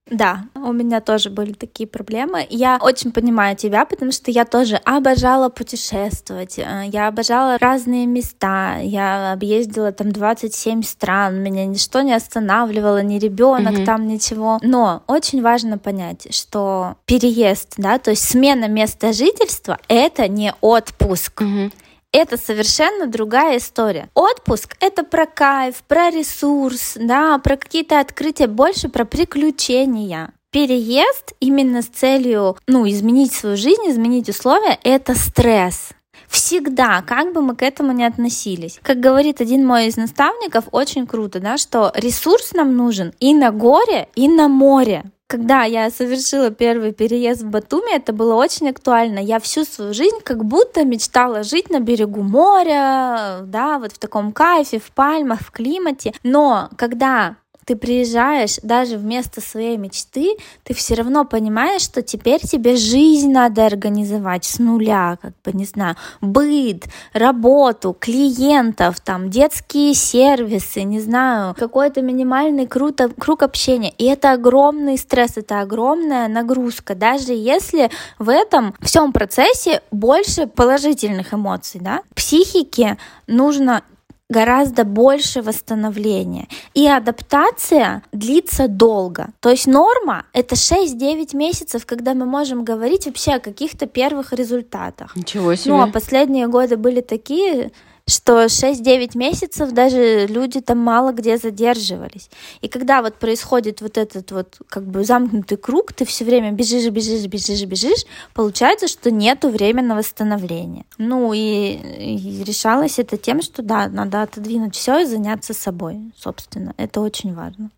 Да, 0.09 0.45
у 0.55 0.73
меня 0.73 1.01
тоже 1.01 1.29
были 1.29 1.53
такие 1.53 1.87
проблемы. 1.87 2.45
Я 2.49 2.79
очень 2.81 3.11
понимаю 3.11 3.55
тебя, 3.55 3.85
потому 3.85 4.11
что 4.11 4.31
я 4.31 4.43
тоже 4.43 4.77
обожала 4.77 5.49
путешествовать. 5.49 6.57
Э, 6.57 6.85
я 6.91 7.07
обожала 7.07 7.59
разные 7.59 8.07
места. 8.07 8.77
Я 8.81 9.33
объездила 9.33 9.91
там 9.91 10.11
27 10.11 10.81
стран. 10.81 11.43
Меня 11.43 11.65
ничто 11.67 12.01
не 12.01 12.13
останавливало, 12.13 13.03
ни 13.03 13.19
ребенок 13.19 13.75
mm-hmm. 13.75 13.85
там, 13.85 14.07
ничего. 14.07 14.57
Но 14.63 15.03
очень 15.05 15.43
важно 15.43 15.77
понять, 15.77 16.33
что 16.33 16.95
переезд, 17.05 17.75
да, 17.77 17.99
то 17.99 18.09
есть 18.09 18.23
смена 18.27 18.67
места 18.67 19.13
жительства— 19.13 19.77
это 19.87 20.27
не 20.27 20.53
отпуск. 20.61 21.41
Mm-hmm 21.41 21.71
это 22.11 22.37
совершенно 22.37 23.07
другая 23.07 23.57
история. 23.57 24.09
Отпуск— 24.13 24.75
это 24.79 25.03
про 25.03 25.25
кайф, 25.25 25.83
про 25.87 26.09
ресурс, 26.09 26.93
да, 26.95 27.37
про 27.39 27.57
какие-то 27.57 27.99
открытия, 27.99 28.47
больше 28.47 28.89
про 28.89 29.05
приключения. 29.05 30.31
Переезд 30.51 31.33
именно 31.39 31.83
с 31.83 31.87
целью, 31.87 32.57
ну, 32.67 32.87
изменить 32.89 33.33
свою 33.33 33.55
жизнь, 33.55 33.83
изменить 33.87 34.29
условия— 34.29 34.79
это 34.83 35.13
стресс. 35.13 35.89
Всегда, 36.27 37.01
как 37.01 37.33
бы 37.33 37.41
мы 37.41 37.55
к 37.55 37.63
этому 37.63 37.91
ни 37.91 38.03
относились. 38.03 38.79
Как 38.83 38.99
говорит 38.99 39.41
один 39.41 39.65
мой 39.65 39.87
из 39.87 39.97
наставников, 39.97 40.65
очень 40.71 41.07
круто, 41.07 41.39
да, 41.39 41.57
что 41.57 41.91
ресурс 41.95 42.53
нам 42.53 42.75
нужен 42.75 43.13
и 43.19 43.33
на 43.33 43.51
горе, 43.51 44.09
и 44.15 44.27
на 44.27 44.47
море. 44.47 45.05
Когда 45.29 45.63
я 45.63 45.91
совершила 45.91 46.49
первый 46.49 46.91
переезд 46.91 47.43
в 47.43 47.49
Батуми, 47.51 47.95
это 47.95 48.13
было 48.13 48.33
очень 48.33 48.67
актуально. 48.67 49.19
Я 49.19 49.39
всю 49.39 49.63
свою 49.63 49.93
жизнь 49.93 50.21
как 50.23 50.43
будто 50.43 50.83
мечтала 50.83 51.43
жить 51.43 51.69
на 51.69 51.79
берегу 51.79 52.23
моря, 52.23 53.41
да, 53.43 53.77
вот 53.77 53.91
в 53.91 53.99
таком 53.99 54.31
кайфе, 54.31 54.79
в 54.79 54.91
пальмах, 54.91 55.41
в 55.41 55.51
климате. 55.51 56.15
Но 56.23 56.69
когда 56.77 57.35
ты 57.69 57.75
приезжаешь 57.75 58.57
даже 58.63 58.97
вместо 58.97 59.41
своей 59.41 59.77
мечты, 59.77 60.37
ты 60.63 60.73
все 60.73 60.95
равно 60.95 61.23
понимаешь, 61.23 61.83
что 61.83 62.01
теперь 62.01 62.41
тебе 62.41 62.75
жизнь 62.75 63.31
надо 63.31 63.63
организовать 63.63 64.43
с 64.43 64.57
нуля, 64.57 65.19
как 65.21 65.33
бы, 65.45 65.53
не 65.53 65.65
знаю, 65.65 65.95
быт, 66.19 66.85
работу, 67.13 67.95
клиентов, 67.99 68.99
там, 69.01 69.29
детские 69.29 69.93
сервисы, 69.93 70.81
не 70.81 70.99
знаю, 70.99 71.53
какой-то 71.59 72.01
минимальный 72.01 72.65
круто, 72.65 73.09
круг 73.09 73.43
общения. 73.43 73.93
И 73.99 74.05
это 74.05 74.31
огромный 74.31 74.97
стресс, 74.97 75.37
это 75.37 75.61
огромная 75.61 76.27
нагрузка, 76.27 76.95
даже 76.95 77.33
если 77.33 77.91
в 78.17 78.29
этом 78.29 78.73
всем 78.81 79.13
процессе 79.13 79.83
больше 79.91 80.47
положительных 80.47 81.35
эмоций, 81.35 81.79
да. 81.83 82.01
Психике 82.15 82.97
нужно 83.27 83.83
гораздо 84.29 84.83
больше 84.83 85.41
восстановления. 85.41 86.47
И 86.73 86.87
адаптация 86.87 88.03
длится 88.11 88.67
долго. 88.67 89.29
То 89.39 89.49
есть 89.49 89.67
норма— 89.67 90.25
это 90.33 90.55
6-9 90.55 91.35
месяцев, 91.35 91.85
когда 91.85 92.13
мы 92.13 92.25
можем 92.25 92.63
говорить 92.63 93.07
вообще 93.07 93.33
о 93.33 93.39
каких-то 93.39 93.87
первых 93.87 94.33
результатах. 94.33 95.15
Ничего 95.15 95.55
себе. 95.55 95.73
Ну, 95.73 95.81
а 95.81 95.87
последние 95.87 96.47
годы 96.47 96.77
были 96.77 97.01
такие, 97.01 97.71
что 98.09 98.45
6-9 98.45 99.17
месяцев 99.17 99.71
даже 99.71 100.27
люди 100.27 100.59
там 100.61 100.79
мало 100.79 101.11
где 101.11 101.37
задерживались. 101.37 102.29
И 102.61 102.67
когда 102.67 103.01
вот 103.01 103.15
происходит 103.15 103.81
вот 103.81 103.97
этот 103.97 104.31
вот 104.31 104.57
как 104.67 104.85
бы 104.85 105.03
замкнутый 105.03 105.57
круг, 105.57 105.93
ты 105.93 106.05
все 106.05 106.25
время 106.25 106.51
бежишь, 106.51 106.89
бежишь, 106.89 107.25
бежишь, 107.27 107.63
бежишь, 107.63 108.05
получается, 108.33 108.87
что 108.87 109.11
нету 109.11 109.49
времени 109.49 109.85
на 109.85 109.95
восстановление. 109.95 110.85
Ну 110.97 111.33
и, 111.33 111.39
и 111.39 112.43
решалось 112.43 112.99
это 112.99 113.17
тем, 113.17 113.41
что 113.41 113.61
да, 113.61 113.87
надо 113.87 114.23
отодвинуть 114.23 114.75
все 114.75 114.99
и 114.99 115.05
заняться 115.05 115.53
собой, 115.53 116.11
собственно. 116.17 116.73
Это 116.77 117.01
очень 117.01 117.33
важно. 117.33 117.69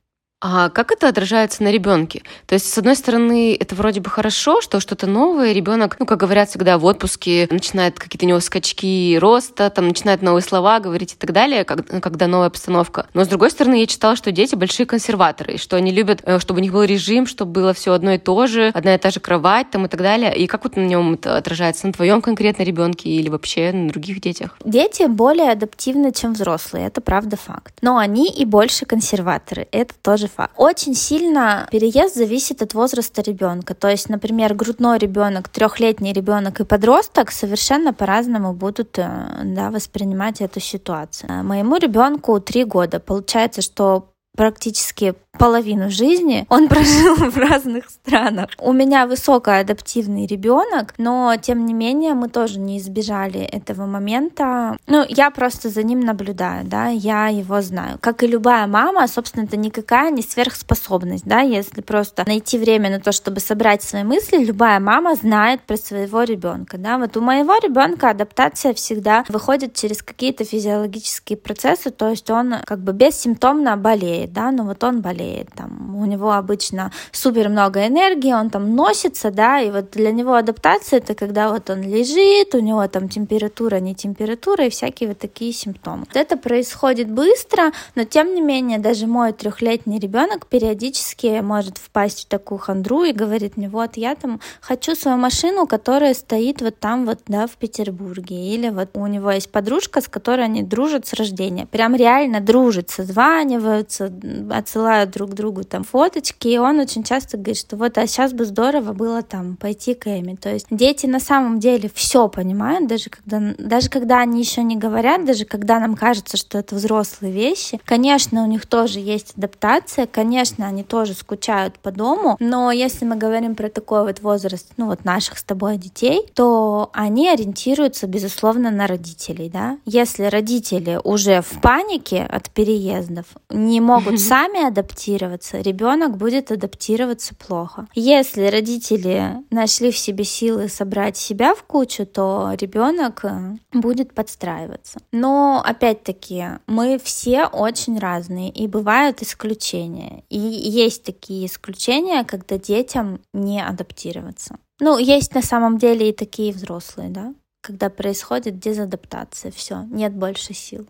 А 0.41 0.69
как 0.69 0.91
это 0.91 1.07
отражается 1.07 1.61
на 1.61 1.71
ребенке? 1.71 2.23
То 2.47 2.55
есть, 2.55 2.73
с 2.73 2.75
одной 2.75 2.95
стороны, 2.95 3.55
это 3.59 3.75
вроде 3.75 4.01
бы 4.01 4.09
хорошо, 4.09 4.59
что 4.59 4.79
что-то 4.79 5.05
новое, 5.05 5.51
ребенок, 5.53 5.97
ну, 5.99 6.07
как 6.07 6.19
говорят 6.19 6.49
всегда, 6.49 6.79
в 6.79 6.85
отпуске 6.85 7.47
начинает 7.51 7.99
какие-то 7.99 8.25
у 8.25 8.29
него 8.29 8.39
скачки 8.39 9.19
роста, 9.19 9.69
там 9.69 9.87
начинает 9.87 10.23
новые 10.23 10.41
слова 10.41 10.79
говорить 10.79 11.13
и 11.13 11.15
так 11.15 11.31
далее, 11.31 11.63
когда 11.63 12.25
новая 12.25 12.47
обстановка. 12.47 13.05
Но 13.13 13.23
с 13.23 13.27
другой 13.27 13.51
стороны, 13.51 13.75
я 13.75 13.85
читала, 13.85 14.15
что 14.15 14.31
дети 14.31 14.55
большие 14.55 14.87
консерваторы, 14.87 15.59
что 15.59 15.75
они 15.75 15.91
любят, 15.91 16.21
э, 16.23 16.39
чтобы 16.39 16.59
у 16.59 16.63
них 16.63 16.73
был 16.73 16.83
режим, 16.83 17.27
чтобы 17.27 17.51
было 17.51 17.73
все 17.75 17.93
одно 17.93 18.13
и 18.13 18.17
то 18.17 18.47
же, 18.47 18.71
одна 18.73 18.95
и 18.95 18.97
та 18.97 19.11
же 19.11 19.19
кровать 19.19 19.69
там 19.69 19.85
и 19.85 19.89
так 19.89 20.01
далее. 20.01 20.35
И 20.35 20.47
как 20.47 20.63
вот 20.63 20.75
на 20.75 20.81
нем 20.81 21.13
это 21.13 21.37
отражается? 21.37 21.85
На 21.85 21.93
твоем 21.93 22.19
конкретно 22.19 22.63
ребенке 22.63 23.09
или 23.09 23.29
вообще 23.29 23.71
на 23.71 23.89
других 23.89 24.19
детях? 24.21 24.57
Дети 24.65 25.05
более 25.05 25.51
адаптивны, 25.51 26.11
чем 26.11 26.33
взрослые, 26.33 26.87
это 26.87 26.99
правда 26.99 27.37
факт. 27.37 27.75
Но 27.81 27.97
они 27.97 28.27
и 28.31 28.43
больше 28.43 28.87
консерваторы, 28.87 29.67
это 29.71 29.93
тоже 30.01 30.30
факт. 30.35 30.53
Очень 30.57 30.95
сильно 30.95 31.67
переезд 31.71 32.15
зависит 32.15 32.61
от 32.61 32.73
возраста 32.73 33.21
ребенка. 33.21 33.75
То 33.75 33.89
есть, 33.89 34.09
например, 34.09 34.53
грудной 34.53 34.97
ребенок, 34.97 35.49
трехлетний 35.49 36.13
ребенок 36.13 36.59
и 36.59 36.65
подросток 36.65 37.31
совершенно 37.31 37.93
по-разному 37.93 38.53
будут 38.53 38.97
э, 38.97 39.41
да, 39.43 39.69
воспринимать 39.69 40.41
эту 40.41 40.59
ситуацию. 40.59 41.43
Моему 41.43 41.77
ребенку 41.77 42.39
три 42.39 42.63
года. 42.63 42.99
Получается, 42.99 43.61
что 43.61 44.07
практически 44.35 45.13
половину 45.41 45.89
жизни 45.89 46.45
он 46.49 46.67
прожил 46.69 47.15
в 47.15 47.35
разных 47.35 47.89
странах. 47.89 48.49
У 48.59 48.73
меня 48.73 49.07
высокоадаптивный 49.07 50.27
ребенок, 50.27 50.93
но 50.99 51.35
тем 51.41 51.65
не 51.65 51.73
менее 51.73 52.13
мы 52.13 52.29
тоже 52.29 52.59
не 52.59 52.77
избежали 52.77 53.41
этого 53.41 53.87
момента. 53.87 54.77
Ну, 54.85 55.03
я 55.09 55.31
просто 55.31 55.69
за 55.69 55.81
ним 55.81 56.01
наблюдаю, 56.01 56.65
да, 56.65 56.89
я 56.89 57.27
его 57.27 57.59
знаю. 57.61 57.97
Как 57.99 58.21
и 58.21 58.27
любая 58.27 58.67
мама, 58.67 59.07
собственно, 59.07 59.45
это 59.45 59.57
никакая 59.57 60.11
не 60.11 60.21
сверхспособность, 60.21 61.25
да, 61.25 61.39
если 61.39 61.81
просто 61.81 62.23
найти 62.27 62.59
время 62.59 62.91
на 62.91 62.99
то, 62.99 63.11
чтобы 63.11 63.39
собрать 63.39 63.81
свои 63.81 64.03
мысли, 64.03 64.37
любая 64.37 64.79
мама 64.79 65.15
знает 65.15 65.61
про 65.61 65.75
своего 65.77 66.21
ребенка, 66.21 66.77
да. 66.77 66.99
Вот 66.99 67.17
у 67.17 67.21
моего 67.21 67.55
ребенка 67.55 68.11
адаптация 68.11 68.75
всегда 68.75 69.25
выходит 69.27 69.73
через 69.73 70.03
какие-то 70.03 70.45
физиологические 70.45 71.37
процессы, 71.37 71.89
то 71.89 72.09
есть 72.09 72.29
он 72.29 72.57
как 72.65 72.79
бы 72.79 72.93
бессимптомно 72.93 73.75
болеет, 73.75 74.33
да, 74.33 74.51
но 74.51 74.65
вот 74.65 74.83
он 74.83 75.01
болеет, 75.01 75.20
там, 75.55 75.95
у 75.95 76.05
него 76.05 76.31
обычно 76.31 76.91
супер 77.11 77.49
много 77.49 77.87
энергии, 77.87 78.33
он 78.33 78.49
там 78.49 78.75
носится, 78.75 79.31
да, 79.31 79.59
и 79.61 79.71
вот 79.71 79.91
для 79.91 80.11
него 80.11 80.33
адаптация 80.33 80.99
это 80.99 81.15
когда 81.15 81.51
вот 81.51 81.69
он 81.69 81.81
лежит, 81.81 82.55
у 82.55 82.59
него 82.59 82.87
там 82.87 83.09
температура, 83.09 83.77
не 83.77 83.95
температура 83.95 84.65
и 84.65 84.69
всякие 84.69 85.09
вот 85.09 85.19
такие 85.19 85.53
симптомы. 85.53 86.05
Вот 86.07 86.15
это 86.15 86.37
происходит 86.37 87.09
быстро, 87.09 87.71
но 87.95 88.03
тем 88.03 88.33
не 88.35 88.41
менее 88.41 88.79
даже 88.79 89.07
мой 89.07 89.33
трехлетний 89.33 89.99
ребенок 89.99 90.47
периодически 90.47 91.41
может 91.41 91.77
впасть 91.77 92.25
в 92.25 92.27
такую 92.27 92.59
хандру 92.59 93.03
и 93.03 93.11
говорит 93.11 93.57
мне, 93.57 93.69
вот 93.69 93.97
я 93.97 94.15
там 94.15 94.39
хочу 94.61 94.95
свою 94.95 95.17
машину, 95.17 95.67
которая 95.67 96.13
стоит 96.13 96.61
вот 96.61 96.79
там 96.79 97.05
вот, 97.05 97.19
да, 97.27 97.47
в 97.47 97.51
Петербурге, 97.51 98.53
или 98.53 98.69
вот 98.69 98.89
у 98.93 99.07
него 99.07 99.31
есть 99.31 99.51
подружка, 99.51 100.01
с 100.01 100.07
которой 100.07 100.45
они 100.45 100.63
дружат 100.63 101.07
с 101.07 101.13
рождения, 101.13 101.65
прям 101.65 101.95
реально 101.95 102.39
дружат, 102.39 102.89
созваниваются, 102.89 104.11
отсылают 104.51 105.10
друг 105.11 105.33
другу 105.33 105.63
там 105.63 105.83
фоточки, 105.83 106.47
и 106.47 106.57
он 106.57 106.79
очень 106.79 107.03
часто 107.03 107.37
говорит, 107.37 107.57
что 107.57 107.77
вот, 107.77 107.97
а 107.97 108.07
сейчас 108.07 108.33
бы 108.33 108.45
здорово 108.45 108.93
было 108.93 109.21
там 109.21 109.55
пойти 109.57 109.93
к 109.93 110.07
Эми. 110.07 110.35
То 110.35 110.51
есть 110.51 110.67
дети 110.69 111.05
на 111.05 111.19
самом 111.19 111.59
деле 111.59 111.89
все 111.93 112.27
понимают, 112.27 112.87
даже 112.87 113.09
когда, 113.09 113.53
даже 113.57 113.89
когда 113.89 114.19
они 114.19 114.39
еще 114.39 114.63
не 114.63 114.75
говорят, 114.75 115.25
даже 115.25 115.45
когда 115.45 115.79
нам 115.79 115.95
кажется, 115.95 116.37
что 116.37 116.57
это 116.57 116.75
взрослые 116.75 117.33
вещи. 117.33 117.79
Конечно, 117.85 118.43
у 118.43 118.47
них 118.47 118.65
тоже 118.65 118.99
есть 118.99 119.33
адаптация, 119.37 120.07
конечно, 120.07 120.67
они 120.67 120.83
тоже 120.83 121.13
скучают 121.13 121.77
по 121.79 121.91
дому, 121.91 122.37
но 122.39 122.71
если 122.71 123.05
мы 123.05 123.15
говорим 123.15 123.55
про 123.55 123.69
такой 123.69 124.03
вот 124.03 124.21
возраст, 124.21 124.71
ну 124.77 124.87
вот 124.87 125.05
наших 125.05 125.37
с 125.37 125.43
тобой 125.43 125.77
детей, 125.77 126.25
то 126.33 126.89
они 126.93 127.29
ориентируются, 127.29 128.07
безусловно, 128.07 128.71
на 128.71 128.87
родителей, 128.87 129.49
да. 129.49 129.77
Если 129.85 130.23
родители 130.23 130.99
уже 131.03 131.41
в 131.41 131.61
панике 131.61 132.23
от 132.23 132.49
переездов, 132.49 133.25
не 133.49 133.81
могут 133.81 134.19
сами 134.31 134.65
адаптироваться, 134.65 135.00
ребенок 135.07 136.17
будет 136.17 136.51
адаптироваться 136.51 137.35
плохо. 137.35 137.87
Если 137.93 138.45
родители 138.47 139.37
нашли 139.49 139.91
в 139.91 139.97
себе 139.97 140.23
силы 140.23 140.69
собрать 140.69 141.17
себя 141.17 141.55
в 141.55 141.63
кучу, 141.63 142.05
то 142.05 142.51
ребенок 142.59 143.25
э, 143.25 143.57
будет 143.73 144.13
подстраиваться. 144.13 144.99
Но 145.11 145.61
опять-таки 145.65 146.59
мы 146.67 146.99
все 147.03 147.45
очень 147.45 147.99
разные, 147.99 148.49
и 148.49 148.67
бывают 148.67 149.21
исключения. 149.21 150.23
И 150.29 150.39
есть 150.39 151.03
такие 151.03 151.45
исключения, 151.45 152.23
когда 152.23 152.57
детям 152.57 153.21
не 153.33 153.63
адаптироваться. 153.63 154.57
Ну, 154.79 154.97
есть 154.97 155.33
на 155.35 155.41
самом 155.41 155.77
деле 155.77 156.09
и 156.09 156.13
такие 156.13 156.51
взрослые, 156.53 157.09
да, 157.09 157.33
когда 157.61 157.89
происходит 157.89 158.59
дезадаптация, 158.59 159.51
все, 159.51 159.83
нет 159.83 160.13
больше 160.13 160.53
сил. 160.53 160.87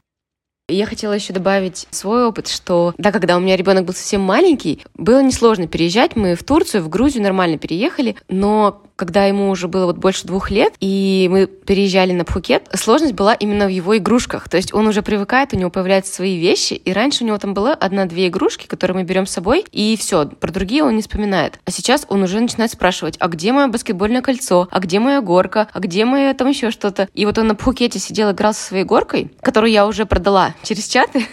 Я 0.68 0.86
хотела 0.86 1.14
еще 1.14 1.34
добавить 1.34 1.88
свой 1.92 2.26
опыт, 2.26 2.48
что 2.48 2.94
да, 2.98 3.12
когда 3.12 3.36
у 3.36 3.40
меня 3.40 3.58
ребенок 3.58 3.86
был 3.86 3.94
совсем 3.94 4.22
маленький, 4.22 4.82
было 4.96 5.22
несложно 5.22 5.68
переезжать. 5.68 6.16
Мы 6.16 6.36
в 6.36 6.44
Турцию, 6.44 6.84
в 6.84 6.90
Грузию 6.90 7.24
нормально 7.24 7.58
переехали, 7.58 8.16
но 8.30 8.82
когда 9.02 9.26
ему 9.26 9.50
уже 9.50 9.68
было 9.68 9.88
вот 9.88 9.98
больше 9.98 10.28
двух 10.28 10.52
лет, 10.52 10.76
и 10.80 11.28
мы 11.32 11.48
переезжали 11.48 12.12
на 12.12 12.24
Пхукет, 12.24 12.70
сложность 12.76 13.16
была 13.16 13.34
именно 13.34 13.66
в 13.66 13.70
его 13.70 13.98
игрушках. 13.98 14.48
То 14.48 14.58
есть 14.58 14.76
он 14.76 14.86
уже 14.86 15.02
привыкает, 15.02 15.54
у 15.54 15.58
него 15.58 15.72
появляются 15.72 16.14
свои 16.14 16.38
вещи, 16.38 16.74
и 16.74 16.94
раньше 16.94 17.24
у 17.24 17.28
него 17.28 17.40
там 17.40 17.56
было 17.56 17.74
одна-две 17.74 18.28
игрушки, 18.28 18.68
которые 18.68 18.98
мы 18.98 19.04
берем 19.04 19.26
с 19.26 19.32
собой, 19.32 19.66
и 19.72 19.98
все, 20.00 20.28
про 20.28 20.52
другие 20.52 20.84
он 20.84 20.98
не 20.98 21.02
вспоминает. 21.02 21.60
А 21.66 21.72
сейчас 21.72 22.06
он 22.10 22.22
уже 22.22 22.40
начинает 22.40 22.74
спрашивать, 22.74 23.16
а 23.18 23.28
где 23.28 23.52
мое 23.52 23.70
баскетбольное 23.70 24.22
кольцо, 24.22 24.68
а 24.70 24.80
где 24.80 25.00
моя 25.00 25.20
горка, 25.22 25.68
а 25.74 25.80
где 25.80 26.06
моя 26.06 26.36
там 26.36 26.50
еще 26.50 26.70
что-то. 26.70 27.10
И 27.16 27.26
вот 27.26 27.40
он 27.40 27.48
на 27.48 27.56
Пхукете 27.56 27.98
сидел, 27.98 28.30
играл 28.30 28.54
со 28.54 28.62
своей 28.62 28.84
горкой, 28.84 29.32
которую 29.42 29.72
я 29.72 29.88
уже 29.88 30.06
продала 30.06 30.54
через 30.62 30.88
чаты, 30.88 31.26